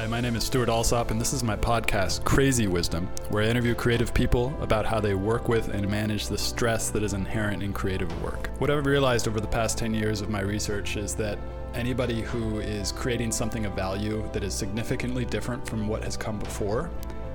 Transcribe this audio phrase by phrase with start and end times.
[0.00, 3.48] Hi, my name is Stuart Alsop, and this is my podcast, Crazy Wisdom, where I
[3.48, 7.62] interview creative people about how they work with and manage the stress that is inherent
[7.62, 8.48] in creative work.
[8.60, 11.38] What I've realized over the past 10 years of my research is that
[11.74, 16.38] anybody who is creating something of value that is significantly different from what has come
[16.38, 16.88] before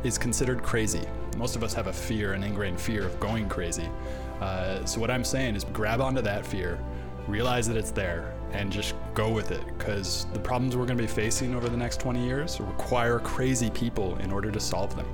[0.04, 1.04] is considered crazy.
[1.38, 3.92] Most of us have a fear, an ingrained fear of going crazy.
[4.42, 6.80] Uh, so, what I'm saying is grab onto that fear,
[7.28, 11.04] realize that it's there, and just go with it because the problems we're going to
[11.04, 15.08] be facing over the next 20 years require crazy people in order to solve them.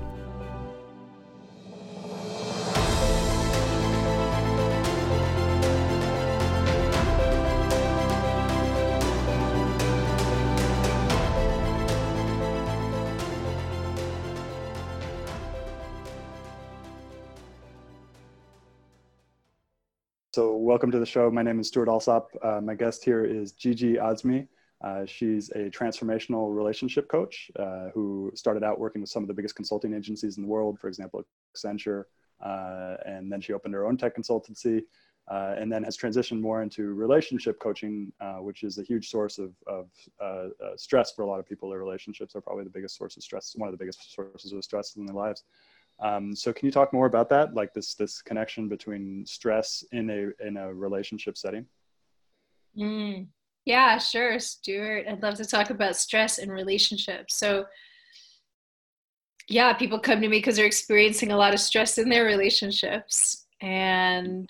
[20.92, 21.30] To the show.
[21.30, 22.28] My name is Stuart Alsop.
[22.42, 24.46] Uh, my guest here is Gigi Azmy.
[24.84, 29.32] Uh, she's a transformational relationship coach uh, who started out working with some of the
[29.32, 31.24] biggest consulting agencies in the world, for example,
[31.56, 32.04] Accenture.
[32.44, 34.82] Uh, and then she opened her own tech consultancy
[35.28, 39.38] uh, and then has transitioned more into relationship coaching, uh, which is a huge source
[39.38, 39.88] of, of
[40.76, 41.70] stress for a lot of people.
[41.70, 44.62] Their relationships are probably the biggest source of stress, one of the biggest sources of
[44.62, 45.44] stress in their lives.
[46.00, 50.10] Um, so can you talk more about that, like this this connection between stress in
[50.10, 51.66] a in a relationship setting?
[52.76, 53.28] Mm,
[53.64, 55.06] yeah, sure, Stuart.
[55.08, 57.36] I'd love to talk about stress in relationships.
[57.36, 57.66] So
[59.48, 63.46] yeah, people come to me because they're experiencing a lot of stress in their relationships,
[63.60, 64.48] and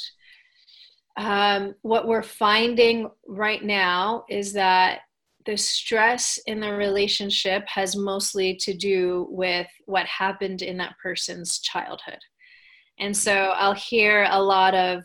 [1.16, 5.00] um, what we're finding right now is that
[5.44, 11.58] the stress in the relationship has mostly to do with what happened in that person's
[11.60, 12.18] childhood.
[12.98, 15.04] And so I'll hear a lot of,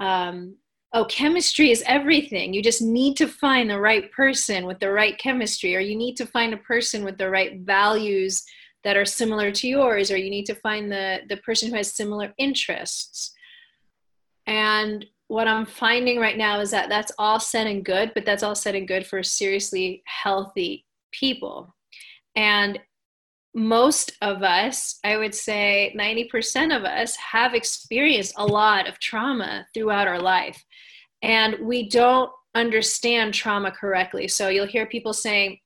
[0.00, 0.56] um,
[0.92, 2.54] oh, chemistry is everything.
[2.54, 6.16] You just need to find the right person with the right chemistry, or you need
[6.16, 8.42] to find a person with the right values
[8.84, 11.94] that are similar to yours, or you need to find the, the person who has
[11.94, 13.32] similar interests.
[14.46, 15.04] And
[15.34, 18.54] what I'm finding right now is that that's all said and good, but that's all
[18.54, 21.74] said and good for seriously healthy people.
[22.36, 22.78] And
[23.52, 29.66] most of us, I would say 90% of us, have experienced a lot of trauma
[29.74, 30.64] throughout our life.
[31.22, 34.28] And we don't understand trauma correctly.
[34.28, 35.58] So you'll hear people saying,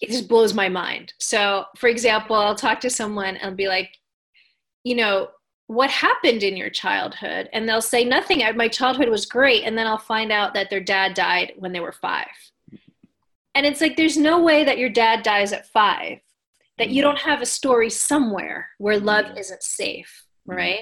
[0.00, 1.12] it just blows my mind.
[1.20, 3.90] So, for example, I'll talk to someone and be like,
[4.82, 5.28] you know,
[5.66, 9.86] what happened in your childhood and they'll say nothing my childhood was great and then
[9.86, 12.26] i'll find out that their dad died when they were five.
[13.54, 16.18] And it's like there's no way that your dad dies at five
[16.78, 20.80] that you don't have a story somewhere where love isn't safe right?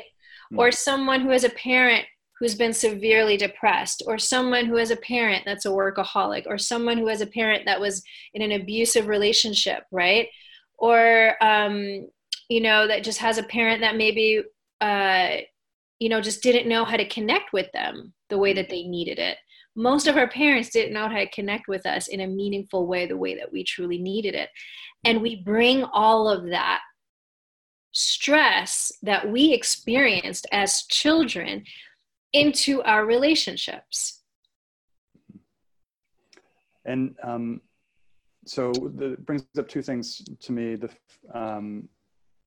[0.57, 2.05] Or someone who has a parent
[2.39, 6.97] who's been severely depressed or someone who has a parent that's a workaholic or someone
[6.97, 8.03] who has a parent that was
[8.35, 10.29] in an abusive relationship right?
[10.79, 12.09] Or um,
[12.49, 14.43] you know that just has a parent that maybe
[14.81, 15.37] uh,
[15.99, 19.19] you know, just didn't know how to connect with them the way that they needed
[19.19, 19.37] it.
[19.77, 23.07] Most of our parents didn't know how to connect with us in a meaningful way,
[23.07, 24.49] the way that we truly needed it.
[25.05, 26.81] And we bring all of that
[27.93, 31.65] stress that we experienced as children
[32.33, 34.23] into our relationships.
[36.85, 37.61] And um,
[38.47, 40.77] so that brings up two things to me.
[40.77, 40.91] The
[41.35, 41.89] um,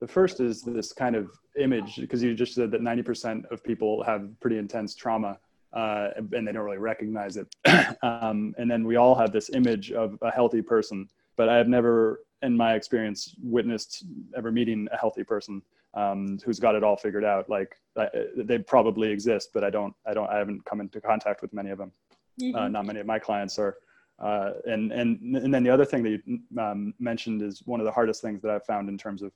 [0.04, 4.04] the first is this kind of image, because you just said that 90% of people
[4.04, 5.40] have pretty intense trauma
[5.72, 7.48] uh, and they don't really recognize it.
[8.04, 11.70] um, and then we all have this image of a healthy person, but I have
[11.70, 14.04] never, in my experience, witnessed
[14.36, 15.62] ever meeting a healthy person
[15.94, 17.50] um, who's got it all figured out.
[17.50, 21.42] Like I, they probably exist, but I don't, I don't, I haven't come into contact
[21.42, 21.94] with many of them.
[22.42, 22.56] Uh, mm-hmm.
[22.58, 23.78] Uh, not many of my clients are.
[24.20, 27.86] Uh, and and and then the other thing that you um, mentioned is one of
[27.86, 29.32] the hardest things that I've found in terms of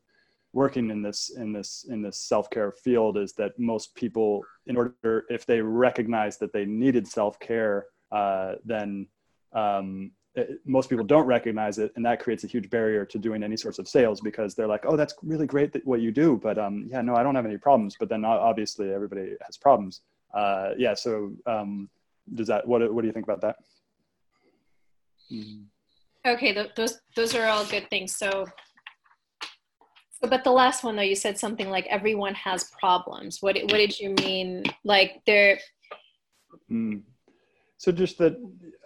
[0.54, 5.26] working in this in this in this self-care field is that most people in order
[5.30, 9.08] if they recognize that they needed self-care uh, then
[9.54, 13.44] um, it, most people don't recognize it and that creates a huge barrier to doing
[13.44, 16.40] any sorts of sales because they're like oh that's really great that what you do
[16.42, 20.02] but um, yeah no i don't have any problems but then obviously everybody has problems
[20.34, 21.90] uh, yeah so um,
[22.36, 23.58] does that what, what do you think about that
[25.32, 25.64] mm-hmm.
[26.26, 28.46] okay th- those those are all good things so
[30.22, 33.42] but the last one though, you said something like everyone has problems.
[33.42, 34.64] What what did you mean?
[34.84, 35.60] Like there.
[36.72, 37.02] Mm.
[37.78, 38.36] So just that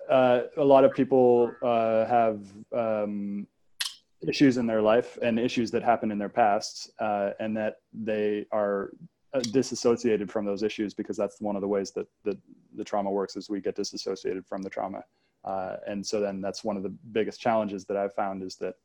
[0.10, 2.42] uh, a lot of people uh, have
[2.76, 3.48] um,
[4.28, 8.46] issues in their life and issues that happen in their past, uh, and that they
[8.52, 8.92] are
[9.34, 12.38] uh, disassociated from those issues because that's one of the ways that, that
[12.76, 15.04] the trauma works is we get disassociated from the trauma.
[15.44, 18.76] Uh, and so then that's one of the biggest challenges that I've found is that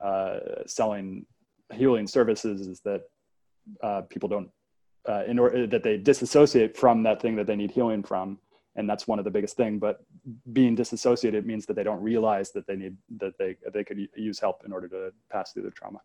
[0.00, 1.26] uh, selling
[1.72, 3.02] healing services is that
[3.82, 4.50] uh, people don't
[5.08, 8.38] uh, in order that they disassociate from that thing that they need healing from
[8.76, 10.04] and that's one of the biggest thing but
[10.52, 14.38] being disassociated means that they don't realize that they need that they they could use
[14.38, 16.00] help in order to pass through the trauma.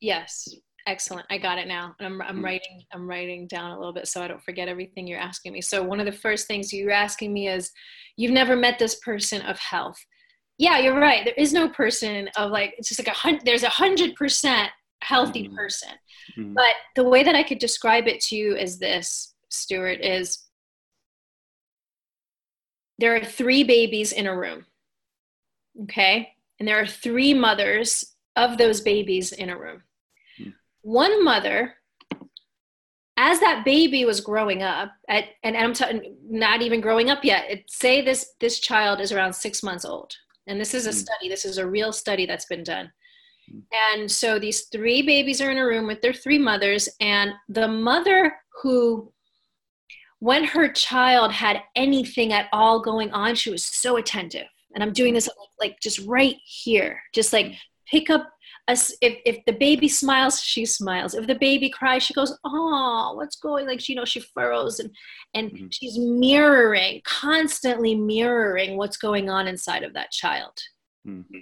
[0.00, 0.48] Yes.
[0.86, 1.26] Excellent.
[1.28, 4.08] I got it now and i'm, I'm mm writing i'm writing down a little bit
[4.08, 5.60] so i don't forget everything you're asking me.
[5.60, 7.70] So one of the first things you're asking me is
[8.16, 9.98] you've never met this person of health
[10.58, 13.62] yeah you're right there is no person of like it's just like a hundred there's
[13.62, 14.70] a hundred percent
[15.00, 15.90] healthy mm person
[16.36, 20.48] mm but the way that i could describe it to you is this stuart is
[22.98, 24.66] there are three babies in a room.
[25.84, 26.32] Okay?
[26.58, 29.82] And there are three mothers of those babies in a room.
[30.36, 30.50] Hmm.
[30.82, 31.74] One mother,
[33.16, 37.48] as that baby was growing up, at, and I'm t- not even growing up yet,
[37.48, 40.14] it, say this, this child is around six months old.
[40.48, 40.96] And this is a hmm.
[40.96, 42.90] study, this is a real study that's been done.
[43.50, 43.58] Hmm.
[43.94, 47.68] And so these three babies are in a room with their three mothers, and the
[47.68, 49.12] mother who
[50.20, 54.46] when her child had anything at all going on, she was so attentive.
[54.74, 55.28] And I'm doing this
[55.60, 57.54] like just right here, just like
[57.90, 58.28] pick up
[58.68, 61.14] if, if the baby smiles, she smiles.
[61.14, 64.78] If the baby cries, she goes, "Oh, what's going?" Like she, you know, she furrows
[64.78, 64.90] and
[65.34, 65.66] and mm-hmm.
[65.70, 70.52] she's mirroring, constantly mirroring what's going on inside of that child.
[71.06, 71.38] Mm-hmm.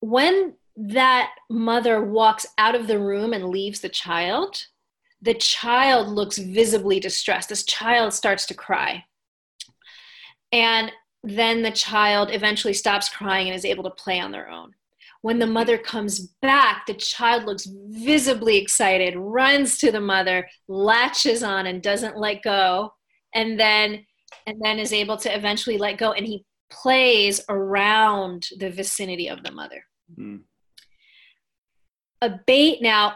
[0.00, 4.66] When that mother walks out of the room and leaves the child,
[5.22, 7.48] the child looks visibly distressed.
[7.48, 9.04] This child starts to cry.
[10.52, 10.92] And
[11.24, 14.72] then the child eventually stops crying and is able to play on their own.
[15.22, 21.42] When the mother comes back, the child looks visibly excited, runs to the mother, latches
[21.42, 22.92] on and doesn't let go,
[23.34, 24.04] and then
[24.46, 29.42] and then is able to eventually let go and he plays around the vicinity of
[29.42, 29.82] the mother.
[30.18, 30.40] Mm.
[32.20, 33.14] A bait now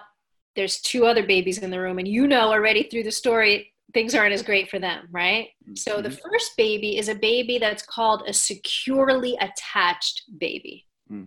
[0.56, 4.14] there's two other babies in the room and you know already through the story things
[4.14, 6.28] aren't as great for them right so the mm-hmm.
[6.30, 11.26] first baby is a baby that's called a securely attached baby mm.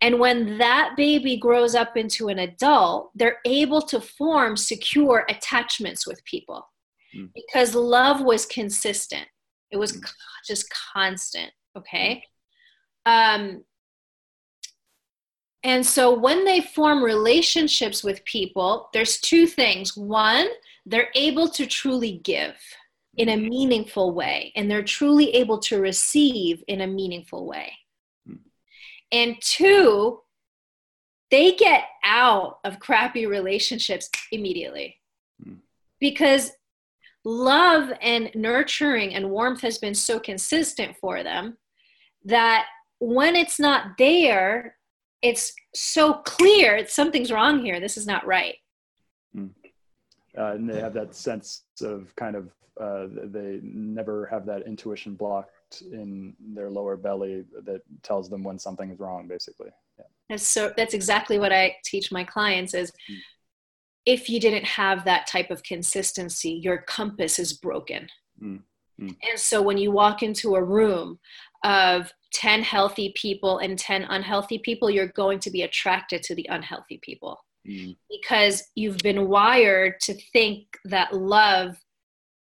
[0.00, 6.06] and when that baby grows up into an adult they're able to form secure attachments
[6.06, 6.66] with people
[7.14, 7.28] mm.
[7.34, 9.26] because love was consistent
[9.70, 10.10] it was mm.
[10.46, 12.22] just constant okay
[13.06, 13.36] mm.
[13.36, 13.64] um
[15.62, 19.94] and so when they form relationships with people, there's two things.
[19.94, 20.48] One,
[20.86, 22.56] they're able to truly give
[23.16, 23.48] in a mm.
[23.48, 27.72] meaningful way, and they're truly able to receive in a meaningful way.
[28.28, 28.38] Mm.
[29.12, 30.20] And two,
[31.30, 34.96] they get out of crappy relationships immediately
[35.44, 35.58] mm.
[36.00, 36.52] because
[37.24, 41.56] love and nurturing and warmth has been so consistent for them
[42.24, 42.66] that
[42.98, 44.76] when it's not there,
[45.22, 47.80] it's so clear something's wrong here.
[47.80, 48.56] This is not right.
[50.40, 52.50] Uh, and they have that sense of kind of
[52.80, 58.58] uh, they never have that intuition blocked in their lower belly that tells them when
[58.58, 60.04] something is wrong basically yeah.
[60.30, 63.16] that's so that's exactly what i teach my clients is mm.
[64.06, 68.08] if you didn't have that type of consistency your compass is broken
[68.42, 68.60] mm.
[69.00, 69.16] Mm.
[69.28, 71.18] and so when you walk into a room
[71.64, 76.46] of 10 healthy people and 10 unhealthy people, you're going to be attracted to the
[76.48, 77.38] unhealthy people
[77.68, 77.96] mm.
[78.10, 81.76] because you've been wired to think that love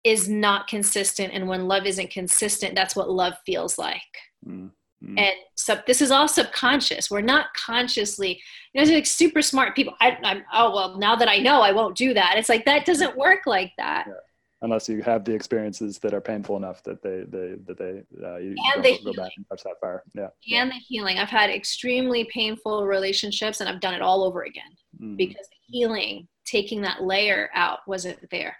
[0.04, 1.32] is not consistent.
[1.32, 4.00] And when love isn't consistent, that's what love feels like.
[4.46, 4.70] Mm.
[5.04, 5.18] Mm.
[5.18, 7.10] And so this is all subconscious.
[7.10, 8.40] We're not consciously,
[8.72, 9.94] you know, like super smart people.
[10.00, 12.34] I, am oh well, now that I know, I won't do that.
[12.36, 14.06] It's like that doesn't work like that.
[14.08, 14.14] Yeah
[14.62, 18.36] unless you have the experiences that are painful enough that they they that they uh,
[18.36, 20.02] you and don't go back and touch that fire.
[20.14, 20.64] Yeah and yeah.
[20.66, 21.18] the healing.
[21.18, 25.16] I've had extremely painful relationships and i've done it all over again mm-hmm.
[25.16, 28.56] because healing taking that layer out wasn't there.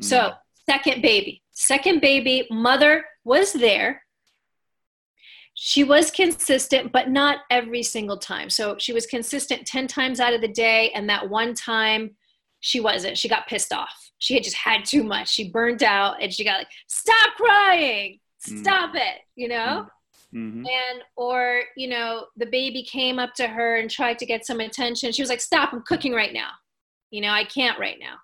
[0.00, 0.04] Mm-hmm.
[0.04, 0.32] so
[0.68, 1.42] second baby.
[1.52, 4.02] Second baby mother was there.
[5.54, 8.48] She was consistent but not every single time.
[8.48, 12.16] So she was consistent 10 times out of the day and that one time
[12.60, 13.18] she wasn't.
[13.18, 15.28] She got pissed off she had just had too much.
[15.28, 19.00] She burned out and she got like, stop crying, stop mm.
[19.00, 19.88] it, you know?
[20.32, 20.64] Mm-hmm.
[20.64, 24.60] And, or, you know, the baby came up to her and tried to get some
[24.60, 25.10] attention.
[25.10, 26.50] She was like, stop, I'm cooking right now.
[27.10, 28.14] You know, I can't right now.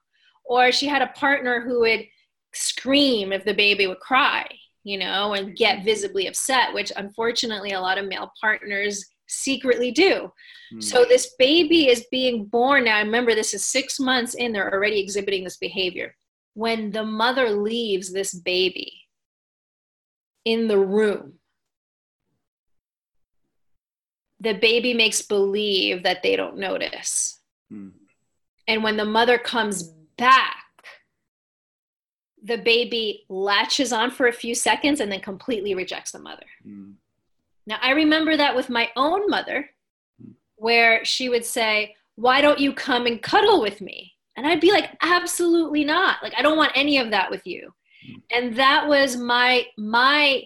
[0.45, 2.07] Or she had a partner who would
[2.55, 4.47] scream if the baby would cry,
[4.85, 10.33] you know, and get visibly upset, which unfortunately a lot of male partners secretly do.
[10.75, 10.83] Mm.
[10.83, 12.99] So this baby is being born now.
[12.99, 16.15] Remember, this is six months in, they're already exhibiting this behavior.
[16.55, 18.93] When the mother leaves this baby,
[20.45, 21.35] in the room,
[24.41, 27.41] the baby makes believe that they don't notice.
[27.71, 27.93] Mm.
[28.67, 29.83] And when the mother comes
[30.17, 30.65] back,
[32.43, 36.47] the baby latches on for a few seconds and then completely rejects the mother.
[36.67, 36.95] Mm.
[37.69, 39.69] Now, I remember that with my own mother,
[40.57, 44.15] where she would say, Why don't you come and cuddle with me?
[44.37, 46.23] And I'd be like, Absolutely not.
[46.23, 47.71] Like, I don't want any of that with you.
[48.33, 50.43] And that was my, my,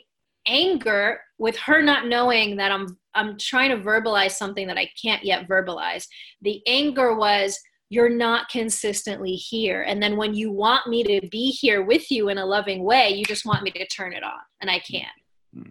[0.46, 5.22] anger with her not knowing that I'm I'm trying to verbalize something that I can't
[5.22, 6.06] yet verbalize.
[6.40, 7.60] The anger was
[7.90, 9.82] you're not consistently here.
[9.82, 13.10] And then when you want me to be here with you in a loving way,
[13.10, 15.06] you just want me to turn it on, and I can't.
[15.54, 15.70] Mm-hmm.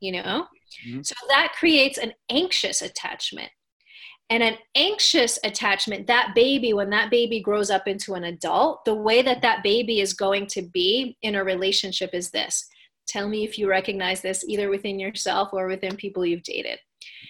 [0.00, 0.46] You know?
[0.86, 1.02] Mm-hmm.
[1.02, 3.50] So that creates an anxious attachment.
[4.30, 8.94] And an anxious attachment, that baby, when that baby grows up into an adult, the
[8.94, 12.68] way that that baby is going to be in a relationship is this.
[13.08, 16.78] Tell me if you recognize this either within yourself or within people you've dated.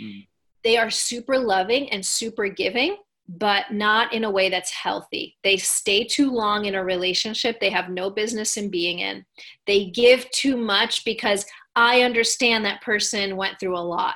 [0.01, 0.27] Mm.
[0.63, 5.39] They are super loving and super giving, but not in a way that's healthy.
[5.43, 9.25] They stay too long in a relationship they have no business in being in.
[9.67, 14.15] They give too much because I understand that person went through a lot.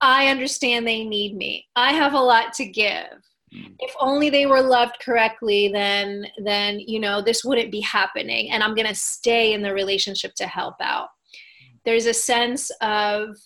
[0.00, 1.66] I understand they need me.
[1.76, 3.06] I have a lot to give.
[3.52, 8.62] If only they were loved correctly, then then you know this wouldn't be happening and
[8.62, 11.08] I'm going to stay in the relationship to help out.
[11.84, 13.36] There's a sense of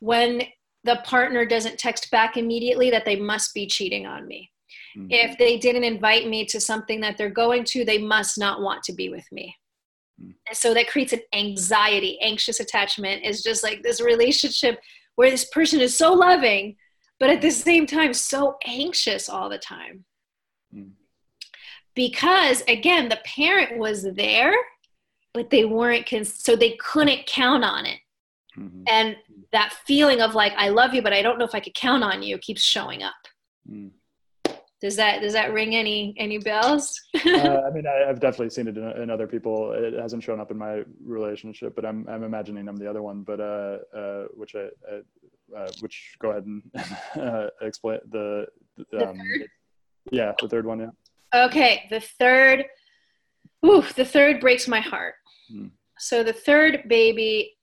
[0.00, 0.42] when
[0.84, 4.50] the partner doesn't text back immediately that they must be cheating on me.
[4.96, 5.06] Mm-hmm.
[5.10, 8.82] If they didn't invite me to something that they're going to, they must not want
[8.84, 9.54] to be with me.
[10.22, 10.30] Mm-hmm.
[10.48, 12.18] And so that creates an anxiety.
[12.20, 14.80] Anxious attachment is just like this relationship
[15.16, 16.76] where this person is so loving,
[17.18, 20.04] but at the same time, so anxious all the time.
[20.74, 20.90] Mm-hmm.
[21.94, 24.54] Because again, the parent was there,
[25.34, 27.98] but they weren't, cons- so they couldn't count on it.
[28.58, 28.84] Mm-hmm.
[28.88, 29.16] And
[29.52, 32.02] that feeling of like I love you, but I don't know if I could count
[32.02, 33.14] on you keeps showing up.
[33.70, 33.90] Mm.
[34.82, 37.00] Does that does that ring any any bells?
[37.14, 37.20] uh,
[37.66, 39.70] I mean, I, have definitely seen it in, in, other people.
[39.72, 43.22] It hasn't shown up in my relationship, but I'm I'm imagining I'm the other one.
[43.22, 44.70] But uh, uh, which I,
[45.56, 46.62] uh, which go ahead and
[47.16, 48.46] uh, explain the,
[48.90, 49.20] the um,
[50.10, 51.44] yeah the third one yeah.
[51.46, 52.64] Okay, the third.
[53.64, 55.14] Ooh, the third breaks my heart.
[55.54, 55.70] Mm.
[55.98, 57.54] So the third baby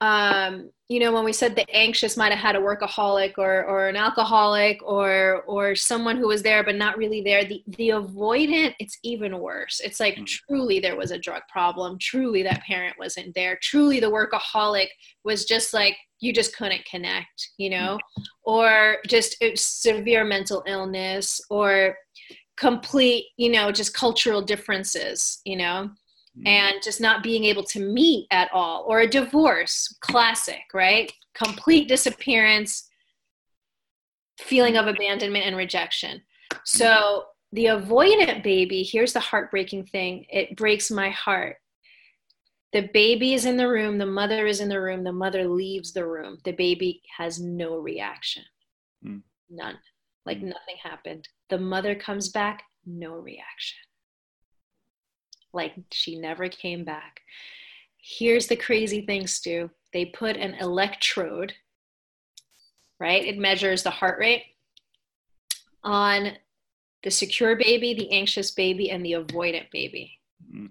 [0.00, 3.88] um, you know, when we said the anxious might have had a workaholic or, or
[3.88, 8.74] an alcoholic or or someone who was there but not really there, the, the avoidant,
[8.78, 9.80] it's even worse.
[9.82, 10.26] It's like mm.
[10.26, 11.98] truly there was a drug problem.
[11.98, 13.58] Truly that parent wasn't there.
[13.62, 14.88] Truly the workaholic
[15.24, 18.24] was just like you just couldn't connect, you know, mm.
[18.44, 21.96] or just uh, severe mental illness or
[22.56, 25.90] complete, you know, just cultural differences, you know
[26.36, 26.48] Mm-hmm.
[26.48, 31.12] and just not being able to meet at all, or a divorce, classic, right?
[31.32, 32.90] Complete disappearance,
[34.40, 36.20] feeling of abandonment and rejection.
[36.64, 41.58] So, the avoidant baby, here's the heartbreaking thing it breaks my heart.
[42.72, 45.92] The baby is in the room, the mother is in the room, the mother leaves
[45.92, 46.38] the room.
[46.44, 48.42] The baby has no reaction.
[49.06, 49.22] Mm.
[49.50, 49.78] None.
[50.26, 50.46] Like mm.
[50.46, 51.28] nothing happened.
[51.48, 53.78] The mother comes back, no reaction
[55.54, 57.20] like she never came back.
[57.98, 59.70] Here's the crazy thing, Stu.
[59.92, 61.54] They put an electrode,
[63.00, 63.24] right?
[63.24, 64.44] It measures the heart rate
[65.82, 66.32] on
[67.02, 70.18] the secure baby, the anxious baby, and the avoidant baby.
[70.52, 70.70] Mm.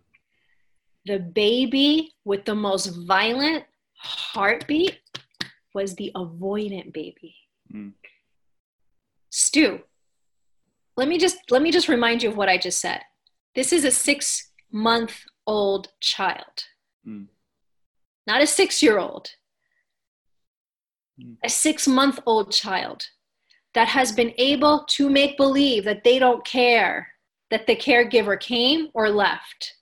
[1.05, 3.65] The baby with the most violent
[3.97, 4.99] heartbeat
[5.73, 7.35] was the avoidant baby.
[7.73, 7.93] Mm.
[9.29, 9.81] Stu,
[10.95, 13.01] let me just let me just remind you of what I just said.
[13.55, 16.65] This is a six month old child,
[17.07, 17.27] mm.
[18.27, 19.29] not a six year old,
[21.21, 21.37] mm.
[21.45, 23.05] a six month old child
[23.75, 27.07] that has been able to make believe that they don't care
[27.51, 29.75] that the caregiver came or left.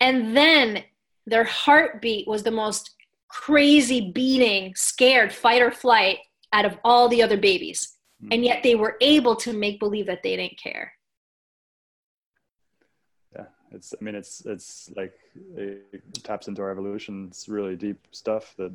[0.00, 0.84] And then
[1.26, 2.94] their heartbeat was the most
[3.28, 6.18] crazy beating, scared, fight or flight
[6.52, 7.96] out of all the other babies.
[8.22, 8.34] Mm.
[8.34, 10.92] And yet they were able to make believe that they didn't care
[13.72, 15.12] it's i mean it's it's like
[15.56, 18.72] it taps into our evolution it's really deep stuff that,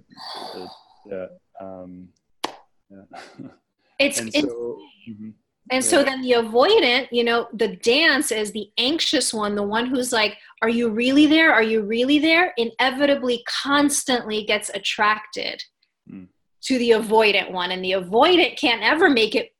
[0.53, 0.69] that
[1.05, 1.25] yeah
[1.59, 2.07] um
[2.89, 3.47] yeah
[3.99, 5.29] it's and it's, so, mm-hmm.
[5.71, 5.89] and yeah.
[5.89, 10.11] so then the avoidant you know the dance is the anxious one the one who's
[10.11, 15.61] like are you really there are you really there inevitably constantly gets attracted
[16.11, 16.27] mm.
[16.61, 19.52] to the avoidant one and the avoidant can't ever make it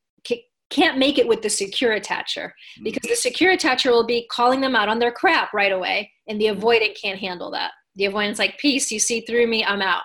[0.73, 2.83] can't make it with the secure attacher mm.
[2.83, 6.39] because the secure attacher will be calling them out on their crap right away and
[6.41, 10.03] the avoidant can't handle that The avoidant's like, peace, you see through me, I'm out.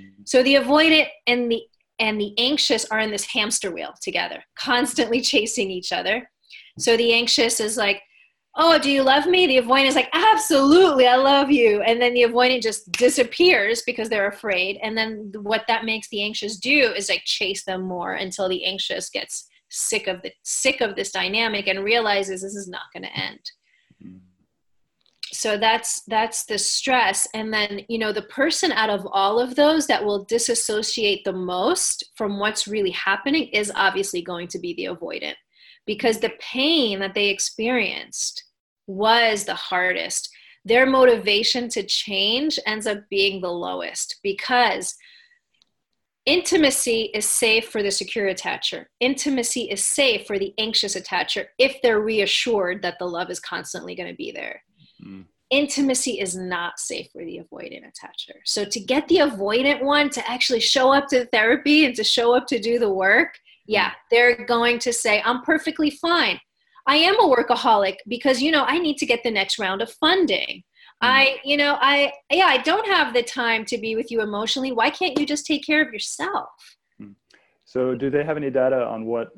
[0.00, 0.22] Mm-hmm.
[0.24, 1.62] So the avoidant and the
[2.00, 6.28] and the anxious are in this hamster wheel together, constantly chasing each other.
[6.76, 8.02] So the anxious is like,
[8.56, 9.46] oh, do you love me?
[9.46, 11.82] The avoidant is like, absolutely, I love you.
[11.82, 14.78] And then the avoidant just disappears because they're afraid.
[14.82, 18.64] And then what that makes the anxious do is like chase them more until the
[18.64, 23.02] anxious gets sick of the sick of this dynamic and realizes this is not going
[23.04, 23.40] to end.
[24.02, 24.18] Mm-hmm.
[25.32, 29.56] So that's that's the stress and then you know the person out of all of
[29.56, 34.74] those that will disassociate the most from what's really happening is obviously going to be
[34.74, 35.34] the avoidant
[35.86, 38.44] because the pain that they experienced
[38.86, 40.30] was the hardest.
[40.64, 44.94] Their motivation to change ends up being the lowest because
[46.26, 48.86] intimacy is safe for the secure attacher.
[49.00, 53.94] Intimacy is safe for the anxious attacher if they're reassured that the love is constantly
[53.94, 54.62] going to be there.
[55.04, 55.24] Mm.
[55.50, 58.36] Intimacy is not safe for the avoidant attacher.
[58.44, 62.34] So, to get the avoidant one to actually show up to therapy and to show
[62.34, 66.40] up to do the work, yeah, they're going to say, I'm perfectly fine.
[66.86, 69.90] I am a workaholic because, you know, I need to get the next round of
[69.92, 70.64] funding.
[71.04, 71.10] Mm.
[71.10, 74.72] I, you know, I, yeah, I don't have the time to be with you emotionally.
[74.72, 76.50] Why can't you just take care of yourself?
[77.00, 77.14] Mm.
[77.64, 79.30] So, do they have any data on what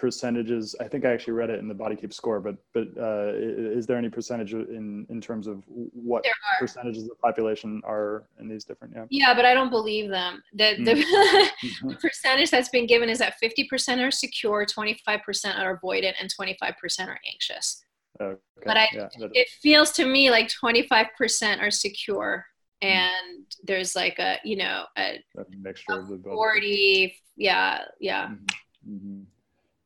[0.00, 3.32] percentages i think i actually read it in the body keep score but but uh,
[3.34, 6.24] is there any percentage in in terms of what
[6.58, 10.42] percentages of the population are in these different yeah yeah but i don't believe them
[10.54, 11.88] the the, mm-hmm.
[11.88, 17.08] the percentage that's been given is that 50% are secure 25% are avoidant and 25%
[17.08, 17.84] are anxious
[18.20, 18.40] okay.
[18.64, 22.44] but I, yeah, it feels to me like 25% are secure
[22.82, 28.28] and there's like a you know a, a mixture a of the 40 yeah yeah
[28.28, 28.46] mm-hmm.
[28.88, 29.22] Mm-hmm.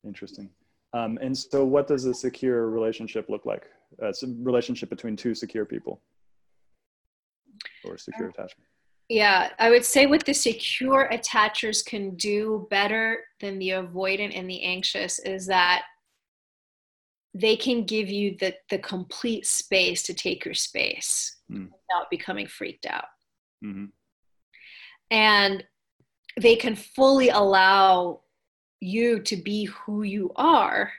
[0.05, 0.49] Interesting.
[0.93, 3.63] Um, and so, what does a secure relationship look like?
[4.01, 6.01] Uh, it's a relationship between two secure people
[7.83, 8.67] or secure attachment.
[9.09, 14.49] Yeah, I would say what the secure attachers can do better than the avoidant and
[14.49, 15.83] the anxious is that
[17.35, 21.65] they can give you the, the complete space to take your space mm.
[21.65, 23.05] without becoming freaked out.
[23.63, 23.85] Mm-hmm.
[25.11, 25.63] And
[26.39, 28.21] they can fully allow
[28.79, 30.93] you to be who you are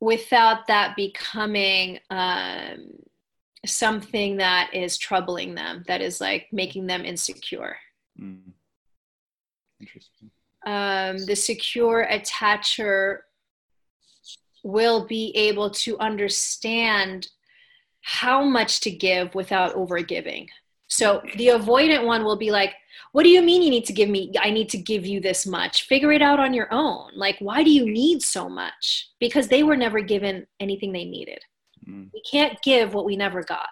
[0.00, 2.92] without that becoming um,
[3.66, 7.76] something that is troubling them, that is like making them insecure.
[8.20, 8.52] Mm.
[9.80, 10.30] Interesting.
[10.64, 13.18] Um, the secure attacher
[14.62, 17.28] will be able to understand
[18.02, 20.48] how much to give without overgiving.
[20.88, 22.74] So the avoidant one will be like,
[23.12, 25.46] what do you mean you need to give me i need to give you this
[25.46, 29.48] much figure it out on your own like why do you need so much because
[29.48, 31.38] they were never given anything they needed
[31.86, 32.08] mm.
[32.12, 33.68] we can't give what we never got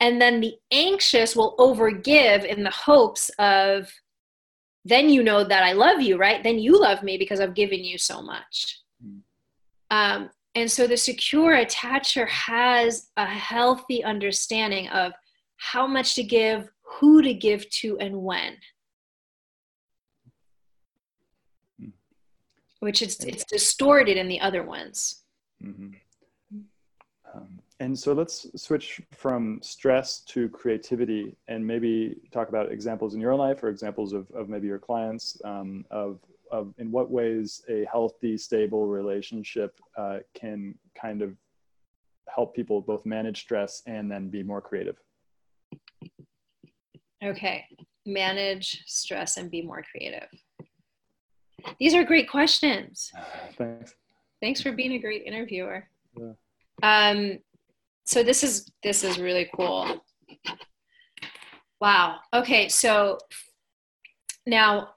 [0.00, 3.90] and then the anxious will overgive in the hopes of
[4.84, 7.84] then you know that i love you right then you love me because i've given
[7.84, 8.80] you so much.
[9.90, 15.12] Um, and so the secure attacher has a healthy understanding of
[15.58, 18.56] how much to give who to give to and when.
[21.78, 21.88] Hmm.
[22.80, 25.22] Which is it's distorted in the other ones.
[25.62, 25.94] Mm-hmm.
[27.34, 33.20] Um, and so let's switch from stress to creativity and maybe talk about examples in
[33.20, 36.18] your own life or examples of, of maybe your clients um, of,
[36.50, 41.36] of in what ways a healthy, stable relationship uh, can kind of
[42.28, 44.96] help people both manage stress and then be more creative.
[47.24, 47.64] Okay.
[48.04, 50.28] Manage stress and be more creative.
[51.78, 53.12] These are great questions.
[53.56, 53.94] Thanks.
[54.40, 55.88] Thanks for being a great interviewer.
[56.16, 56.32] Yeah.
[56.82, 57.38] Um,
[58.04, 60.04] so this is this is really cool.
[61.80, 62.20] Wow.
[62.32, 63.18] Okay, so
[64.46, 64.90] now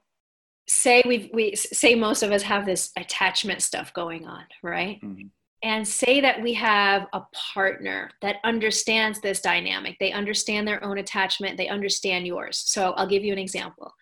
[0.70, 5.00] say we we say most of us have this attachment stuff going on, right?
[5.02, 5.26] Mm-hmm
[5.62, 9.96] and say that we have a partner that understands this dynamic.
[10.00, 12.62] They understand their own attachment, they understand yours.
[12.66, 13.92] So I'll give you an example.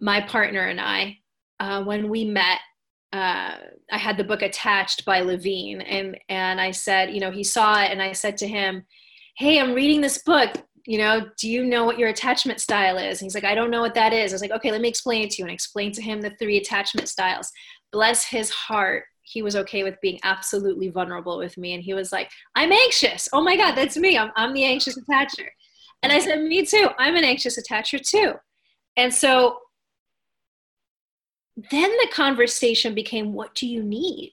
[0.00, 1.18] My partner and I,
[1.58, 2.60] uh, when we met,
[3.12, 3.56] uh,
[3.90, 7.82] I had the book attached by Levine, and and I said, you know, he saw
[7.82, 8.86] it, and I said to him,
[9.36, 10.52] "Hey, I'm reading this book.
[10.86, 13.70] You know, do you know what your attachment style is?" And he's like, "I don't
[13.70, 15.50] know what that is." I was like, "Okay, let me explain it to you." And
[15.50, 17.50] I explained to him the three attachment styles.
[17.92, 21.74] Bless his heart he was okay with being absolutely vulnerable with me.
[21.74, 23.28] And he was like, I'm anxious.
[23.32, 24.18] Oh my God, that's me.
[24.18, 25.46] I'm, I'm the anxious attacher.
[26.02, 26.88] And I said, Me too.
[26.98, 28.32] I'm an anxious attacher too.
[28.96, 29.58] And so
[31.70, 34.32] then the conversation became, What do you need?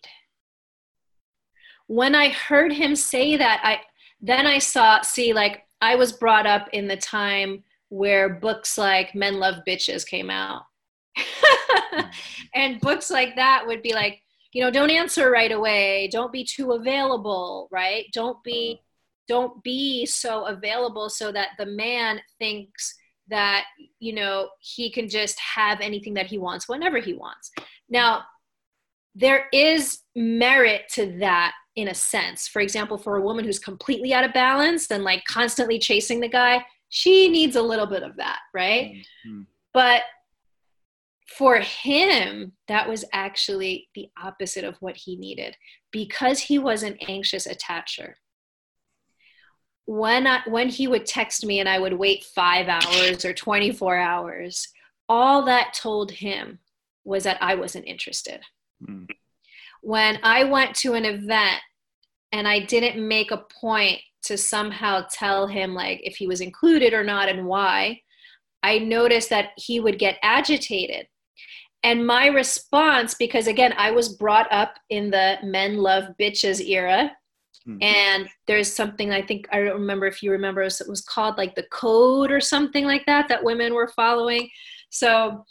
[1.87, 3.81] When I heard him say that, I
[4.19, 9.15] then i saw see like i was brought up in the time where books like
[9.15, 10.63] men love bitches came out.
[12.53, 16.09] And books like that would be like you know don't answer right away.
[16.11, 18.05] Don't be too available right?
[18.13, 18.83] Don't be uh-huh.
[19.27, 22.95] don't be so available so that the man thinks
[23.29, 23.65] that
[23.99, 27.51] you know he can just have anything that he wants whenever he wants.
[27.89, 28.23] Now
[29.13, 34.13] there is merit to that in a sense for example for a woman who's completely
[34.13, 38.17] out of balance and like constantly chasing the guy she needs a little bit of
[38.17, 39.41] that right mm-hmm.
[39.73, 40.01] but
[41.37, 45.55] for him that was actually the opposite of what he needed
[45.91, 48.13] because he was an anxious attacher
[49.85, 53.97] when I, when he would text me and I would wait 5 hours or 24
[53.97, 54.67] hours
[55.07, 56.59] all that told him
[57.05, 58.41] was that I wasn't interested
[58.83, 59.07] mm.
[59.81, 61.61] when I went to an event
[62.31, 66.93] and I didn't make a point to somehow tell him like if he was included
[66.93, 68.01] or not and why
[68.63, 71.07] I noticed that he would get agitated
[71.83, 77.11] and my response because again I was brought up in the men love bitches era
[77.67, 77.83] Mm-hmm.
[77.83, 81.55] And there's something I think I don't remember if you remember it was called like
[81.55, 84.49] the code or something like that that women were following.
[84.89, 85.45] So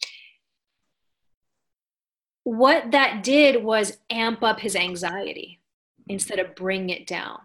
[2.44, 5.60] what that did was amp up his anxiety
[6.08, 7.38] instead of bring it down.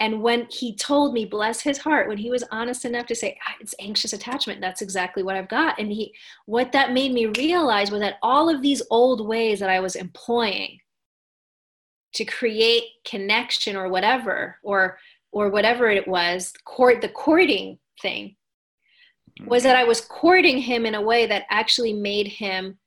[0.00, 3.38] And when he told me, bless his heart, when he was honest enough to say,
[3.46, 5.78] ah, it's anxious attachment, that's exactly what I've got.
[5.78, 6.14] And he,
[6.46, 9.96] what that made me realize was that all of these old ways that I was
[9.96, 10.78] employing
[12.14, 14.98] to create connection or whatever or
[15.30, 18.34] or whatever it was court the courting thing
[19.46, 22.78] was that i was courting him in a way that actually made him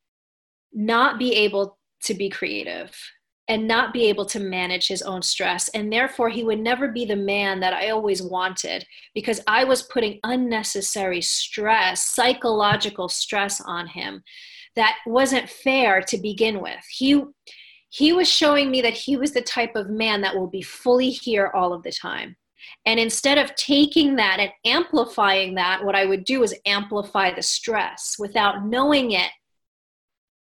[0.73, 2.91] not be able to be creative
[3.51, 7.05] and not be able to manage his own stress and therefore he would never be
[7.05, 13.85] the man that i always wanted because i was putting unnecessary stress psychological stress on
[13.85, 14.23] him
[14.75, 17.23] that wasn't fair to begin with he
[17.91, 21.09] he was showing me that he was the type of man that will be fully
[21.09, 22.37] here all of the time.
[22.85, 27.41] And instead of taking that and amplifying that, what I would do is amplify the
[27.41, 29.29] stress without knowing it.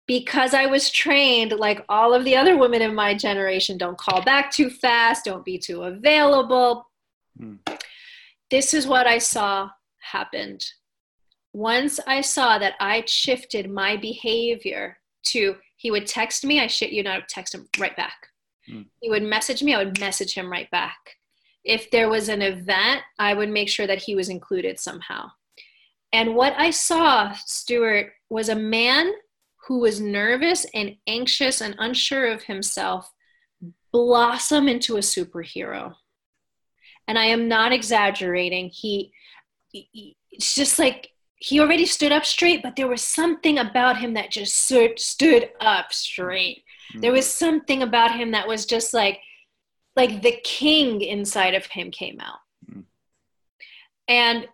[0.10, 4.24] Because I was trained, like all of the other women in my generation, don't call
[4.24, 6.90] back too fast, don't be too available.
[7.40, 7.60] Mm.
[8.50, 9.70] This is what I saw
[10.00, 10.66] happened.
[11.54, 16.92] Once I saw that I shifted my behavior to he would text me, I shit
[16.92, 18.30] you not, text him right back.
[18.68, 18.88] Mm.
[19.02, 20.98] He would message me, I would message him right back.
[21.64, 25.30] If there was an event, I would make sure that he was included somehow.
[26.12, 29.14] And what I saw, Stuart, was a man
[29.70, 33.14] who was nervous and anxious and unsure of himself
[33.92, 35.94] blossom into a superhero.
[37.08, 38.70] And I am not exaggerating.
[38.70, 39.14] He,
[39.68, 44.16] he it's just like he already stood up straight, but there was something about him
[44.16, 46.64] that just stood up straight.
[46.92, 47.02] Mm-hmm.
[47.02, 49.20] There was something about him that was just like,
[49.96, 52.40] like the king inside of him came out.
[52.68, 52.82] Mm-hmm.
[54.08, 54.48] And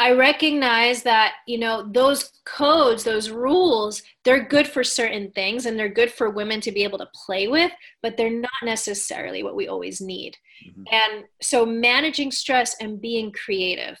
[0.00, 5.78] I recognize that, you know, those codes, those rules, they're good for certain things and
[5.78, 7.70] they're good for women to be able to play with,
[8.02, 10.36] but they're not necessarily what we always need.
[10.66, 10.82] Mm-hmm.
[10.90, 13.98] And so managing stress and being creative